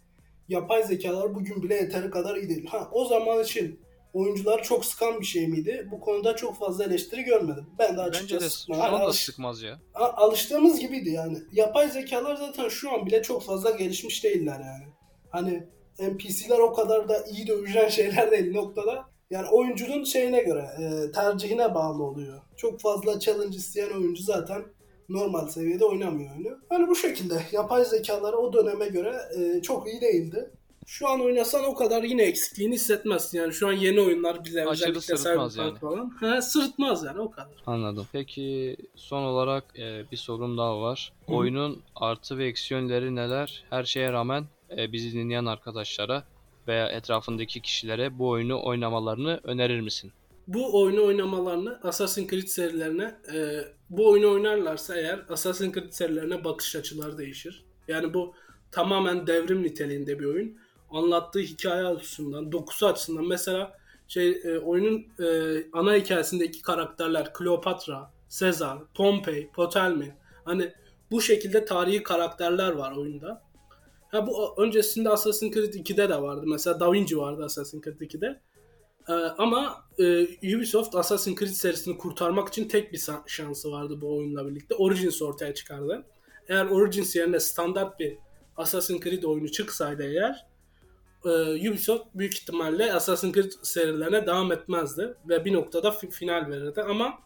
[0.49, 2.65] yapay zekalar bugün bile yeteri kadar iyi değil.
[2.65, 3.79] Ha o zaman için
[4.13, 5.87] oyuncular çok sıkan bir şey miydi?
[5.91, 7.65] Bu konuda çok fazla eleştiri görmedim.
[7.79, 8.81] Ben de Bence açıkçası de şu sıkmadım.
[8.81, 9.79] Hani anda alış- sıkmaz ya.
[9.93, 11.37] Alıştığımız gibiydi yani.
[11.51, 14.93] Yapay zekalar zaten şu an bile çok fazla gelişmiş değiller yani.
[15.29, 15.63] Hani
[15.99, 19.05] NPC'ler o kadar da iyi dövüşen şeyler değil noktada.
[19.29, 22.41] Yani oyuncunun şeyine göre, e, tercihine bağlı oluyor.
[22.55, 24.61] Çok fazla challenge isteyen oyuncu zaten
[25.09, 26.57] normal seviyede oynamıyor oyunu.
[26.69, 30.51] Hani bu şekilde yapay zekaları o döneme göre e, çok iyi değildi.
[30.85, 33.37] Şu an oynasan o kadar yine eksikliğini hissetmezsin.
[33.37, 35.79] Yani şu an yeni oyunlar bize Aşırı sırıtmaz yani.
[35.79, 36.11] falan.
[36.19, 37.63] He, sırıtmaz yani o kadar.
[37.67, 38.07] Anladım.
[38.11, 41.13] Peki son olarak e, bir sorum daha var.
[41.27, 41.33] Hı.
[41.33, 43.63] Oyunun artı ve eksi yönleri neler?
[43.69, 44.45] Her şeye rağmen
[44.77, 46.23] e, bizi dinleyen arkadaşlara
[46.67, 50.11] veya etrafındaki kişilere bu oyunu oynamalarını önerir misin?
[50.47, 56.75] bu oyunu oynamalarını Assassin's Creed serilerine e, bu oyunu oynarlarsa eğer Assassin's Creed serilerine bakış
[56.75, 57.65] açıları değişir.
[57.87, 58.33] Yani bu
[58.71, 60.57] tamamen devrim niteliğinde bir oyun.
[60.91, 63.77] Anlattığı hikaye açısından, dokusu açısından mesela
[64.07, 70.15] şey e, oyunun e, ana hikayesindeki karakterler Kleopatra, Sezar, Pompey, Ptolemy
[70.45, 70.73] hani
[71.11, 73.41] bu şekilde tarihi karakterler var oyunda.
[74.11, 76.45] Ha bu öncesinde Assassin's Creed 2'de de vardı.
[76.47, 78.41] Mesela Da Vinci vardı Assassin's Creed 2'de.
[79.09, 80.23] Ee, ama e,
[80.55, 84.75] Ubisoft Assassin's Creed serisini kurtarmak için tek bir şansı vardı bu oyunla birlikte.
[84.75, 86.03] Origins ortaya çıkardı.
[86.47, 88.17] Eğer Origins yerine standart bir
[88.57, 90.50] Assassin's Creed oyunu çıksaydı eğer
[91.25, 96.81] e, Ubisoft büyük ihtimalle Assassin's Creed serilerine devam etmezdi ve bir noktada fi- final verirdi
[96.81, 97.19] ama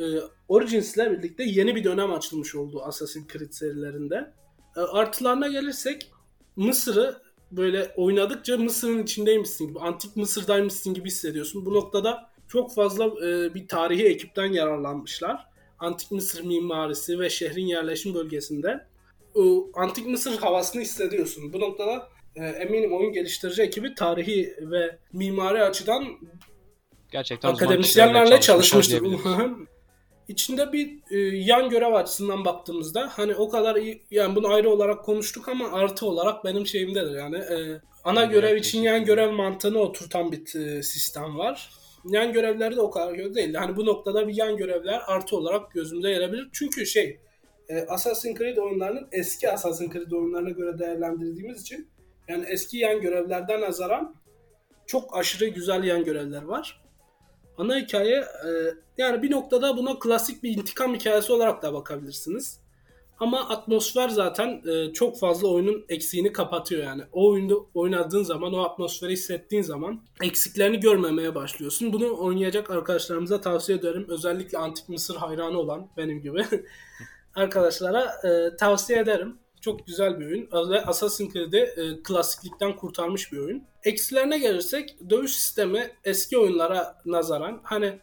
[0.00, 0.04] e,
[0.48, 4.32] Origins ile birlikte yeni bir dönem açılmış oldu Assassin's Creed serilerinde.
[4.76, 6.10] E, artılarına gelirsek
[6.56, 11.66] Mısır'ı böyle oynadıkça Mısır'ın içindeymişsin gibi, antik Mısır'daymışsın gibi hissediyorsun.
[11.66, 15.46] Bu noktada çok fazla e, bir tarihi ekipten yararlanmışlar.
[15.78, 18.86] Antik Mısır mimarisi ve şehrin yerleşim bölgesinde
[19.34, 21.52] o antik Mısır havasını hissediyorsun.
[21.52, 26.04] Bu noktada e, eminim oyun geliştirici ekibi tarihi ve mimari açıdan
[27.10, 29.02] Gerçekten akademisyenlerle çalışmıştır.
[30.28, 35.04] İçinde bir e, yan görev açısından baktığımızda hani o kadar iyi yani bunu ayrı olarak
[35.04, 39.78] konuştuk ama artı olarak benim şeyimdedir yani e, ana Yan görev için yan görev mantığını
[39.78, 41.70] oturtan bir e, sistem var.
[42.04, 43.54] Yan görevleri de o kadar kötü değil.
[43.54, 46.48] Hani bu noktada bir yan görevler artı olarak gözümüze gelebilir.
[46.52, 47.20] Çünkü şey
[47.68, 51.88] e, Assassin's Creed oyunlarının eski Assassin's Creed oyunlarına göre değerlendirdiğimiz için
[52.28, 54.14] yani eski yan görevlerden nazaran
[54.86, 56.82] çok aşırı güzel yan görevler var.
[57.58, 58.48] Ana hikaye e,
[58.98, 62.60] yani bir noktada buna klasik bir intikam hikayesi olarak da bakabilirsiniz.
[63.20, 67.02] Ama atmosfer zaten e, çok fazla oyunun eksiğini kapatıyor yani.
[67.12, 71.92] O oyunu oynadığın zaman, o atmosferi hissettiğin zaman eksiklerini görmemeye başlıyorsun.
[71.92, 74.06] Bunu oynayacak arkadaşlarımıza tavsiye ederim.
[74.08, 76.46] Özellikle Antik Mısır hayranı olan benim gibi
[77.34, 79.38] arkadaşlara e, tavsiye ederim.
[79.66, 80.70] Çok güzel bir oyun.
[80.70, 83.64] Ve Assassin's Creed'i e, klasiklikten kurtarmış bir oyun.
[83.84, 87.98] Eksilerine gelirsek dövüş sistemi eski oyunlara nazaran hani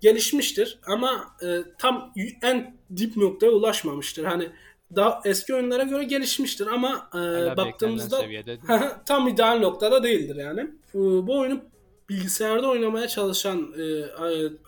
[0.00, 1.46] gelişmiştir ama e,
[1.78, 2.12] tam
[2.42, 4.24] en dip noktaya ulaşmamıştır.
[4.24, 4.48] Hani
[4.96, 8.24] daha eski oyunlara göre gelişmiştir ama e, Hala baktığımızda
[9.06, 10.70] tam ideal noktada değildir yani.
[10.94, 11.60] Bu, bu oyunu
[12.08, 14.04] bilgisayarda oynamaya çalışan e,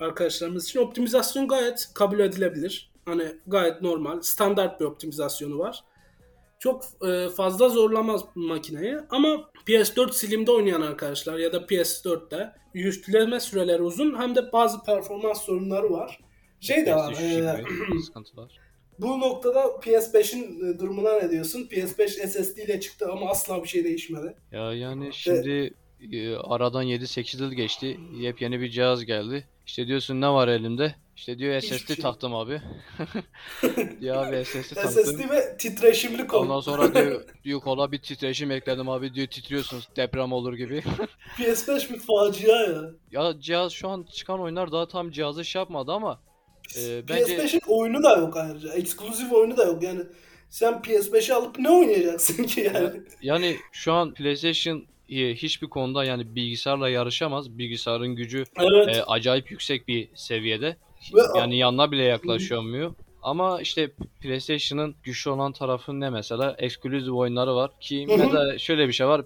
[0.05, 2.91] arkadaşlarımız için optimizasyon gayet kabul edilebilir.
[3.05, 5.85] Hani gayet normal, standart bir optimizasyonu var.
[6.59, 13.83] Çok e, fazla zorlamaz makineyi ama PS4 Slim'de oynayan arkadaşlar ya da PS4'te yükleme süreleri
[13.83, 16.21] uzun hem de bazı performans sorunları var.
[16.61, 17.13] Şey de var.
[17.13, 18.59] E, sıkıntılar.
[18.99, 21.69] Bu noktada PS5'in e, durumuna ne diyorsun?
[21.71, 24.35] PS5 SSD ile çıktı ama asla bir şey değişmedi.
[24.53, 25.75] Ya yani şimdi
[26.13, 28.01] e, aradan 7-8 yıl geçti.
[28.17, 29.47] Yepyeni bir cihaz geldi.
[29.67, 30.95] İşte diyorsun ne var elimde?
[31.17, 31.97] İşte diyor SSD şey.
[31.97, 32.63] taktım abi.
[34.01, 35.05] diyor abi SSD taktım.
[35.05, 36.43] SSD ve titreşimli kol.
[36.43, 40.83] Ondan sonra diyor, diyor kola bir titreşim ekledim abi diyor titriyorsun deprem olur gibi.
[41.37, 42.83] PS5 bir facia ya.
[43.11, 46.21] Ya cihaz şu an çıkan oyunlar daha tam cihazı şey yapmadı ama
[46.79, 47.37] e, bence...
[47.37, 48.73] PS5'in oyunu da yok ayrıca.
[48.73, 50.03] Ekskluzif oyunu da yok yani.
[50.51, 53.01] Sen PS5'i alıp ne oynayacaksın ki yani?
[53.23, 57.59] Yani şu an PlayStation hiçbir konuda yani bilgisayarla yarışamaz.
[57.59, 58.97] Bilgisayarın gücü evet.
[58.97, 60.77] e, acayip yüksek bir seviyede.
[61.15, 62.95] Ve, yani yanına bile yaklaşamıyor.
[63.23, 63.91] Ama işte
[64.21, 66.57] PlayStation'ın güçlü olan tarafı ne mesela?
[66.59, 69.25] Exclusive oyunları var ki mesela şöyle bir şey var.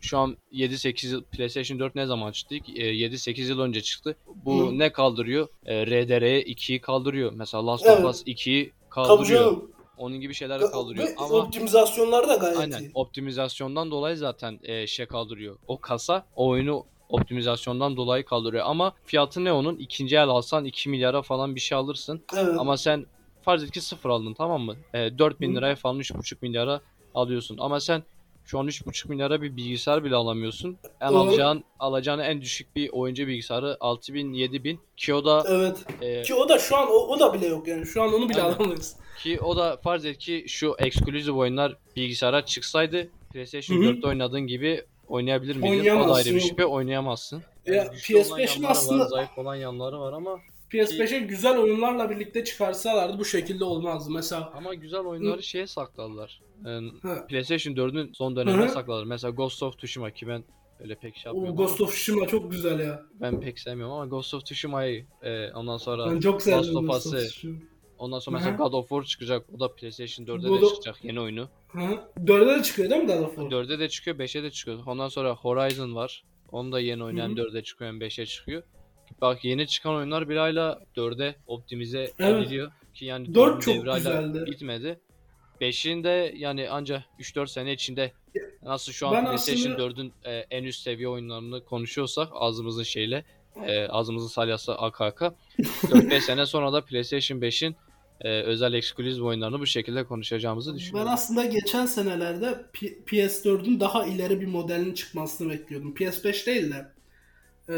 [0.00, 2.54] Şu an 7-8 yıl PlayStation 4 ne zaman çıktı?
[2.54, 4.16] 7-8 yıl önce çıktı.
[4.44, 4.78] Bu Hı.
[4.78, 5.48] ne kaldırıyor?
[5.66, 7.32] E, RDR 2'yi kaldırıyor.
[7.34, 9.62] Mesela Last of Us 2'yi kaldırıyor.
[10.00, 11.06] Onun gibi şeyler kaldırıyor.
[11.06, 12.90] Ve Ama optimizasyonlar da gayet aynen, iyi.
[12.94, 15.56] Optimizasyondan dolayı zaten e, şey kaldırıyor.
[15.66, 18.64] O kasa o oyunu optimizasyondan dolayı kaldırıyor.
[18.66, 19.76] Ama fiyatı ne onun?
[19.76, 22.22] İkinci el alsan 2 milyara falan bir şey alırsın.
[22.36, 22.54] Evet.
[22.58, 23.06] Ama sen
[23.42, 24.76] farz et ki sıfır aldın tamam mı?
[24.94, 26.80] E, 4 bin liraya falan 3,5 milyara
[27.14, 27.58] alıyorsun.
[27.60, 28.02] Ama sen
[28.50, 30.78] şu an 3,5 milyara bir bilgisayar bile alamıyorsun.
[31.00, 31.18] En Doğru.
[31.18, 35.76] alacağın, alacağın en düşük bir oyuncu bilgisayarı 6000 7000 ki o da Evet.
[36.00, 37.86] E, ki o da şu an o, o da bile yok yani.
[37.86, 38.56] Şu an onu bile aynen.
[38.56, 38.96] alamayız.
[39.22, 43.90] Ki o da farz et ki şu exclusive oyunlar bilgisayara çıksaydı PlayStation Hı-hı.
[43.90, 45.96] 4'te oynadığın gibi oynayabilir miydin?
[45.96, 47.42] O da ayrı bir şüphe oynayamazsın.
[47.66, 50.38] Yani ya PS5'in aslında var, zayıf olan yanları var ama
[50.72, 54.10] PS5'e güzel oyunlarla birlikte çıkarsalardı bu şekilde olmazdı.
[54.10, 56.40] Mesela ama güzel oyunları şeye sakladılar.
[56.64, 56.92] Yani
[57.28, 59.04] PlayStation 4'ün son dönemine sakladılar.
[59.04, 60.44] Mesela Ghost of Tsushima ki ben
[60.80, 61.56] öyle pek şey yapmıyorum.
[61.56, 63.02] Ghost of Tsushima çok güzel ya.
[63.20, 67.28] Ben pek sevmiyorum ama Ghost of Tsushima'yı e, ondan sonra ben çok Last of Us'ı
[67.98, 69.46] Ondan sonra mesela God of War çıkacak.
[69.54, 71.48] O da PlayStation 4'e de çıkacak yeni oyunu.
[71.68, 71.78] Hı.
[72.24, 73.50] 4'e de çıkıyor değil mi God of War?
[73.50, 74.78] 4'e de çıkıyor, 5'e de çıkıyor.
[74.86, 76.24] Ondan sonra Horizon var.
[76.52, 78.62] Onu da yeni oynayan 4'e çıkıyor, 5'e çıkıyor.
[79.20, 82.46] Bak yeni çıkan oyunlar bir ayla 4'e optimize evet.
[82.46, 82.72] ediliyor.
[82.94, 84.46] Ki yani 4 çok güzeldi.
[84.46, 85.00] Bitmedi.
[85.60, 88.12] 5'in de yani anca 3-4 sene içinde
[88.62, 90.00] nasıl şu an ben PlayStation aslında...
[90.00, 93.24] 4'ün e, en üst seviye oyunlarını konuşuyorsak ağzımızın şeyle
[93.66, 95.22] e, ağzımızın salyası AKK
[95.58, 97.76] 4-5 sene sonra da PlayStation 5'in
[98.20, 101.08] e, özel ekskluzif oyunlarını bu şekilde konuşacağımızı düşünüyorum.
[101.08, 102.64] Ben aslında geçen senelerde
[103.06, 105.94] PS4'ün daha ileri bir modelinin çıkmasını bekliyordum.
[105.94, 106.86] PS5 değil de
[107.70, 107.74] e,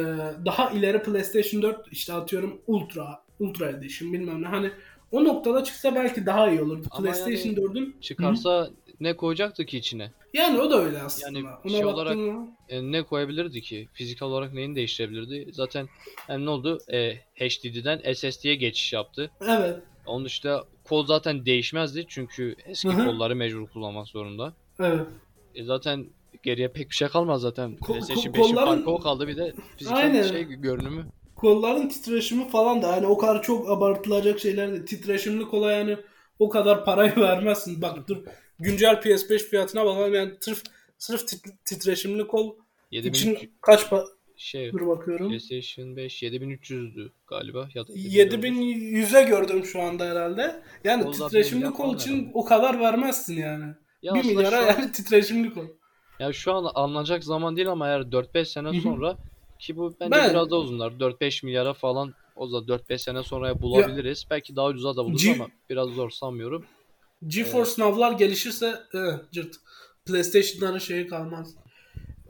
[0.46, 4.46] daha ileri PlayStation 4 işte atıyorum Ultra, Ultra Edition bilmem ne.
[4.46, 4.70] Hani
[5.10, 6.86] o noktada çıksa belki daha iyi olurdu.
[6.90, 8.70] Ama PlayStation yani 4'ün çıkarsa Hı?
[9.00, 10.10] ne koyacaktı ki içine?
[10.34, 11.38] Yani o da öyle aslında.
[11.38, 12.16] Yani Ona şey olarak
[12.68, 13.88] e, ne koyabilirdi ki?
[13.92, 15.52] Fiziksel olarak neyini değiştirebilirdi?
[15.52, 15.88] Zaten
[16.28, 16.78] yani ne oldu?
[16.92, 19.30] E, HDD'den SSD'ye geçiş yaptı.
[19.48, 19.80] Evet.
[20.06, 23.04] Onun dışında kol zaten değişmezdi çünkü eski Hı-hı.
[23.04, 24.52] kolları mecbur kullanmak zorunda.
[24.80, 25.06] Evet.
[25.54, 26.06] E zaten
[26.42, 27.70] geriye pek bir şey kalmaz zaten.
[27.70, 28.84] Ko- PlayStation 5'in kolların...
[28.84, 30.22] farkı kaldı bir de fiziksel Aynen.
[30.22, 31.06] şey görünümü.
[31.36, 35.96] Kolların titreşimi falan da hani o kadar çok abartılacak şeyler de titreşimli kola yani
[36.38, 37.82] o kadar parayı vermezsin.
[37.82, 38.16] Bak dur
[38.58, 40.62] güncel PS5 fiyatına bakalım yani sırf
[40.98, 41.22] sırf
[41.64, 42.54] titreşimli kol
[42.90, 44.06] 7000 için kaç pa-
[44.36, 45.28] şey Dur bakıyorum.
[45.28, 50.62] PlayStation 5 7300'dü galiba ya da 7100'e gördüm şu anda herhalde.
[50.84, 52.30] Yani Kolda titreşimli kol için herhalde.
[52.34, 53.64] o kadar vermezsin yani.
[54.02, 55.64] Ya 1 milyara an, yani titreşimli kol.
[56.22, 58.80] Ya şu an alınacak zaman değil ama eğer 4-5 sene Hı-hı.
[58.80, 59.18] sonra
[59.58, 60.92] ki bu bence ben, biraz da uzunlar.
[60.92, 64.22] 4-5 milyara falan o da 4-5 sene sonra bulabiliriz.
[64.22, 66.64] Ya, Belki daha ucuza da buluruz G- ama biraz zor sanmıyorum.
[67.26, 69.56] GeForce Now'lar gelişirse eh, cırt.
[70.06, 71.54] PlayStation'ların şeyi kalmaz.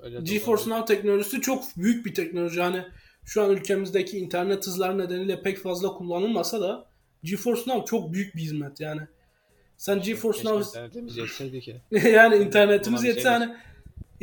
[0.03, 0.71] Öyle GeForce.
[0.71, 2.61] Now teknolojisi çok büyük bir teknoloji.
[2.61, 2.85] Hani
[3.25, 6.87] şu an ülkemizdeki internet hızları nedeniyle pek fazla kullanılmasa da
[7.23, 9.01] GeForce Now çok büyük bir hizmet yani.
[9.77, 11.81] Sen GeForce Now internetimiz yetseydi ki.
[11.91, 13.57] yani internetimiz bir yetse şey hani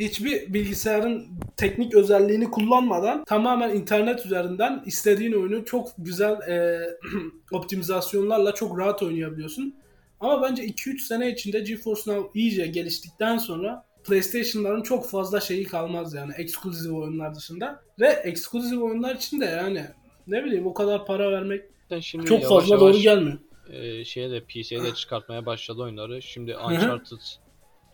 [0.00, 1.26] hiçbir bilgisayarın
[1.56, 6.80] teknik özelliğini kullanmadan tamamen internet üzerinden istediğin oyunu çok güzel e,
[7.52, 9.74] optimizasyonlarla çok rahat oynayabiliyorsun.
[10.20, 16.14] Ama bence 2-3 sene içinde GeForce Now iyice geliştikten sonra PlayStation'ların çok fazla şeyi kalmaz
[16.14, 17.82] yani eksklusif oyunlar dışında.
[18.00, 19.84] Ve eksklusif oyunlar için de yani
[20.26, 23.38] ne bileyim o kadar para vermek Zaten Şimdi çok yavaş fazla yavaş doğru gelmiyor.
[23.70, 26.22] e, şeye de PC'ye de çıkartmaya başladı oyunları.
[26.22, 27.18] Şimdi Uncharted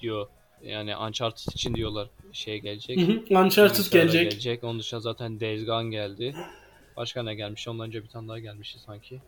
[0.01, 0.27] diyor.
[0.63, 2.99] Yani Uncharted için diyorlar şey gelecek.
[2.99, 3.03] Hı
[3.35, 3.41] hı.
[3.45, 4.65] Uncharted Bilgisayara gelecek.
[4.65, 6.35] Onun dışında zaten Days Gone geldi.
[6.97, 7.69] Başka ne gelmiş?
[7.69, 9.21] Ondan önce bir tane daha gelmişti sanki.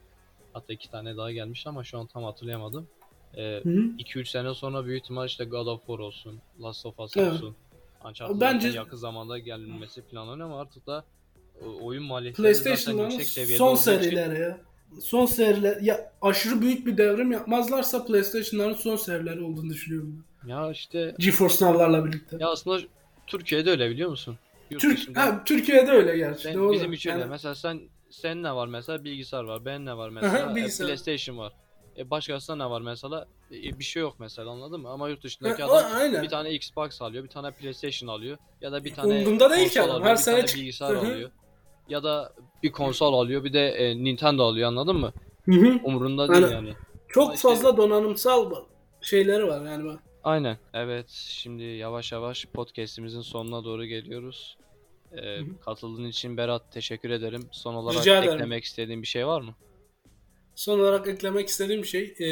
[0.52, 2.88] Hatta iki tane daha gelmiş ama şu an tam hatırlayamadım.
[3.36, 3.78] Ee, Hı hı.
[3.98, 7.32] 2-3 sene sonra büyük ihtimal işte God of War olsun, Last of Us Evet.
[7.32, 7.56] olsun.
[8.04, 11.04] Uncharted Bence- yakın zamanda gelmesi planlanıyor ama artık da
[11.80, 14.60] oyun maliyetleri zaten yüksek seviyede son serileri ya.
[15.02, 20.48] Son seriler ya aşırı büyük bir devrim yapmazlarsa PlayStation'ların son serileri olduğunu düşünüyorum ben.
[20.48, 22.36] Ya işte GeForce Now'larla birlikte.
[22.40, 22.80] ya aslında
[23.26, 24.38] Türkiye'de öyle biliyor musun?
[24.70, 26.42] Yurt Türk dışında- ha, Türkiye'de öyle gerçi.
[26.42, 26.72] Sen- doğru.
[26.72, 27.20] bizim için öyle.
[27.20, 27.80] Yani Mesela sen
[28.10, 29.64] sen ne var mesela bilgisayar var.
[29.64, 30.50] Ben ne var mesela?
[30.56, 30.68] E.
[30.78, 31.52] PlayStation var.
[31.98, 33.26] E başkasında ne var mesela?
[33.52, 34.88] E, bir şey yok mesela anladın mı?
[34.88, 36.22] Ama yurt dışındaki Ha, o- adam aynen.
[36.22, 39.80] bir tane Xbox alıyor, bir tane PlayStation alıyor ya da bir tane Umrunda değil ki
[39.82, 39.90] adam.
[39.96, 41.30] alıyor, Her sene çık- bilgisayar alıyor.
[41.88, 42.32] Ya da
[42.62, 45.12] bir konsol alıyor, bir de e, Nintendo alıyor anladın mı?
[45.44, 45.80] Hı hı.
[45.84, 46.56] Umurunda değil Aynen.
[46.56, 46.74] yani.
[47.08, 48.54] Çok Ama işte- fazla donanımsal
[49.00, 49.84] şeyleri var yani.
[49.84, 49.98] bak.
[50.24, 50.58] Aynen.
[50.74, 54.56] Evet, şimdi yavaş yavaş podcast'imizin sonuna doğru geliyoruz.
[55.12, 55.44] E, hı.
[55.64, 57.48] katıldığın için Berat teşekkür ederim.
[57.52, 58.34] Son olarak Rica ederim.
[58.34, 59.54] eklemek istediğin bir şey var mı?
[60.54, 62.28] Son olarak eklemek istediğim şey e,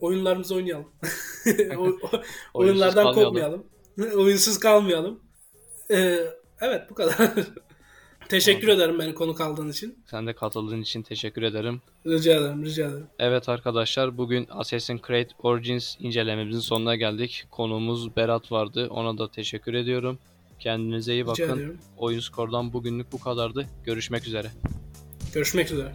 [0.00, 0.88] oyunlarımızı oynayalım.
[1.78, 2.22] O- o- Oyunsuz
[2.54, 3.24] oyunlardan kalmayalım.
[3.24, 3.64] kopmayalım.
[4.24, 5.20] Oyunsuz kalmayalım.
[5.90, 6.18] E,
[6.60, 7.16] evet bu kadar.
[8.32, 9.98] Teşekkür ederim beni konuk aldığın için.
[10.06, 11.80] Sen de katıldığın için teşekkür ederim.
[12.06, 13.06] Rica ederim, rica ederim.
[13.18, 17.44] Evet arkadaşlar bugün Assassin's Creed Origins incelememizin sonuna geldik.
[17.50, 18.88] Konuğumuz Berat vardı.
[18.90, 20.18] Ona da teşekkür ediyorum.
[20.58, 21.78] Kendinize iyi bakın.
[21.96, 23.66] Oyun Skor'dan bugünlük bu kadardı.
[23.84, 24.50] Görüşmek üzere.
[25.34, 25.92] Görüşmek üzere.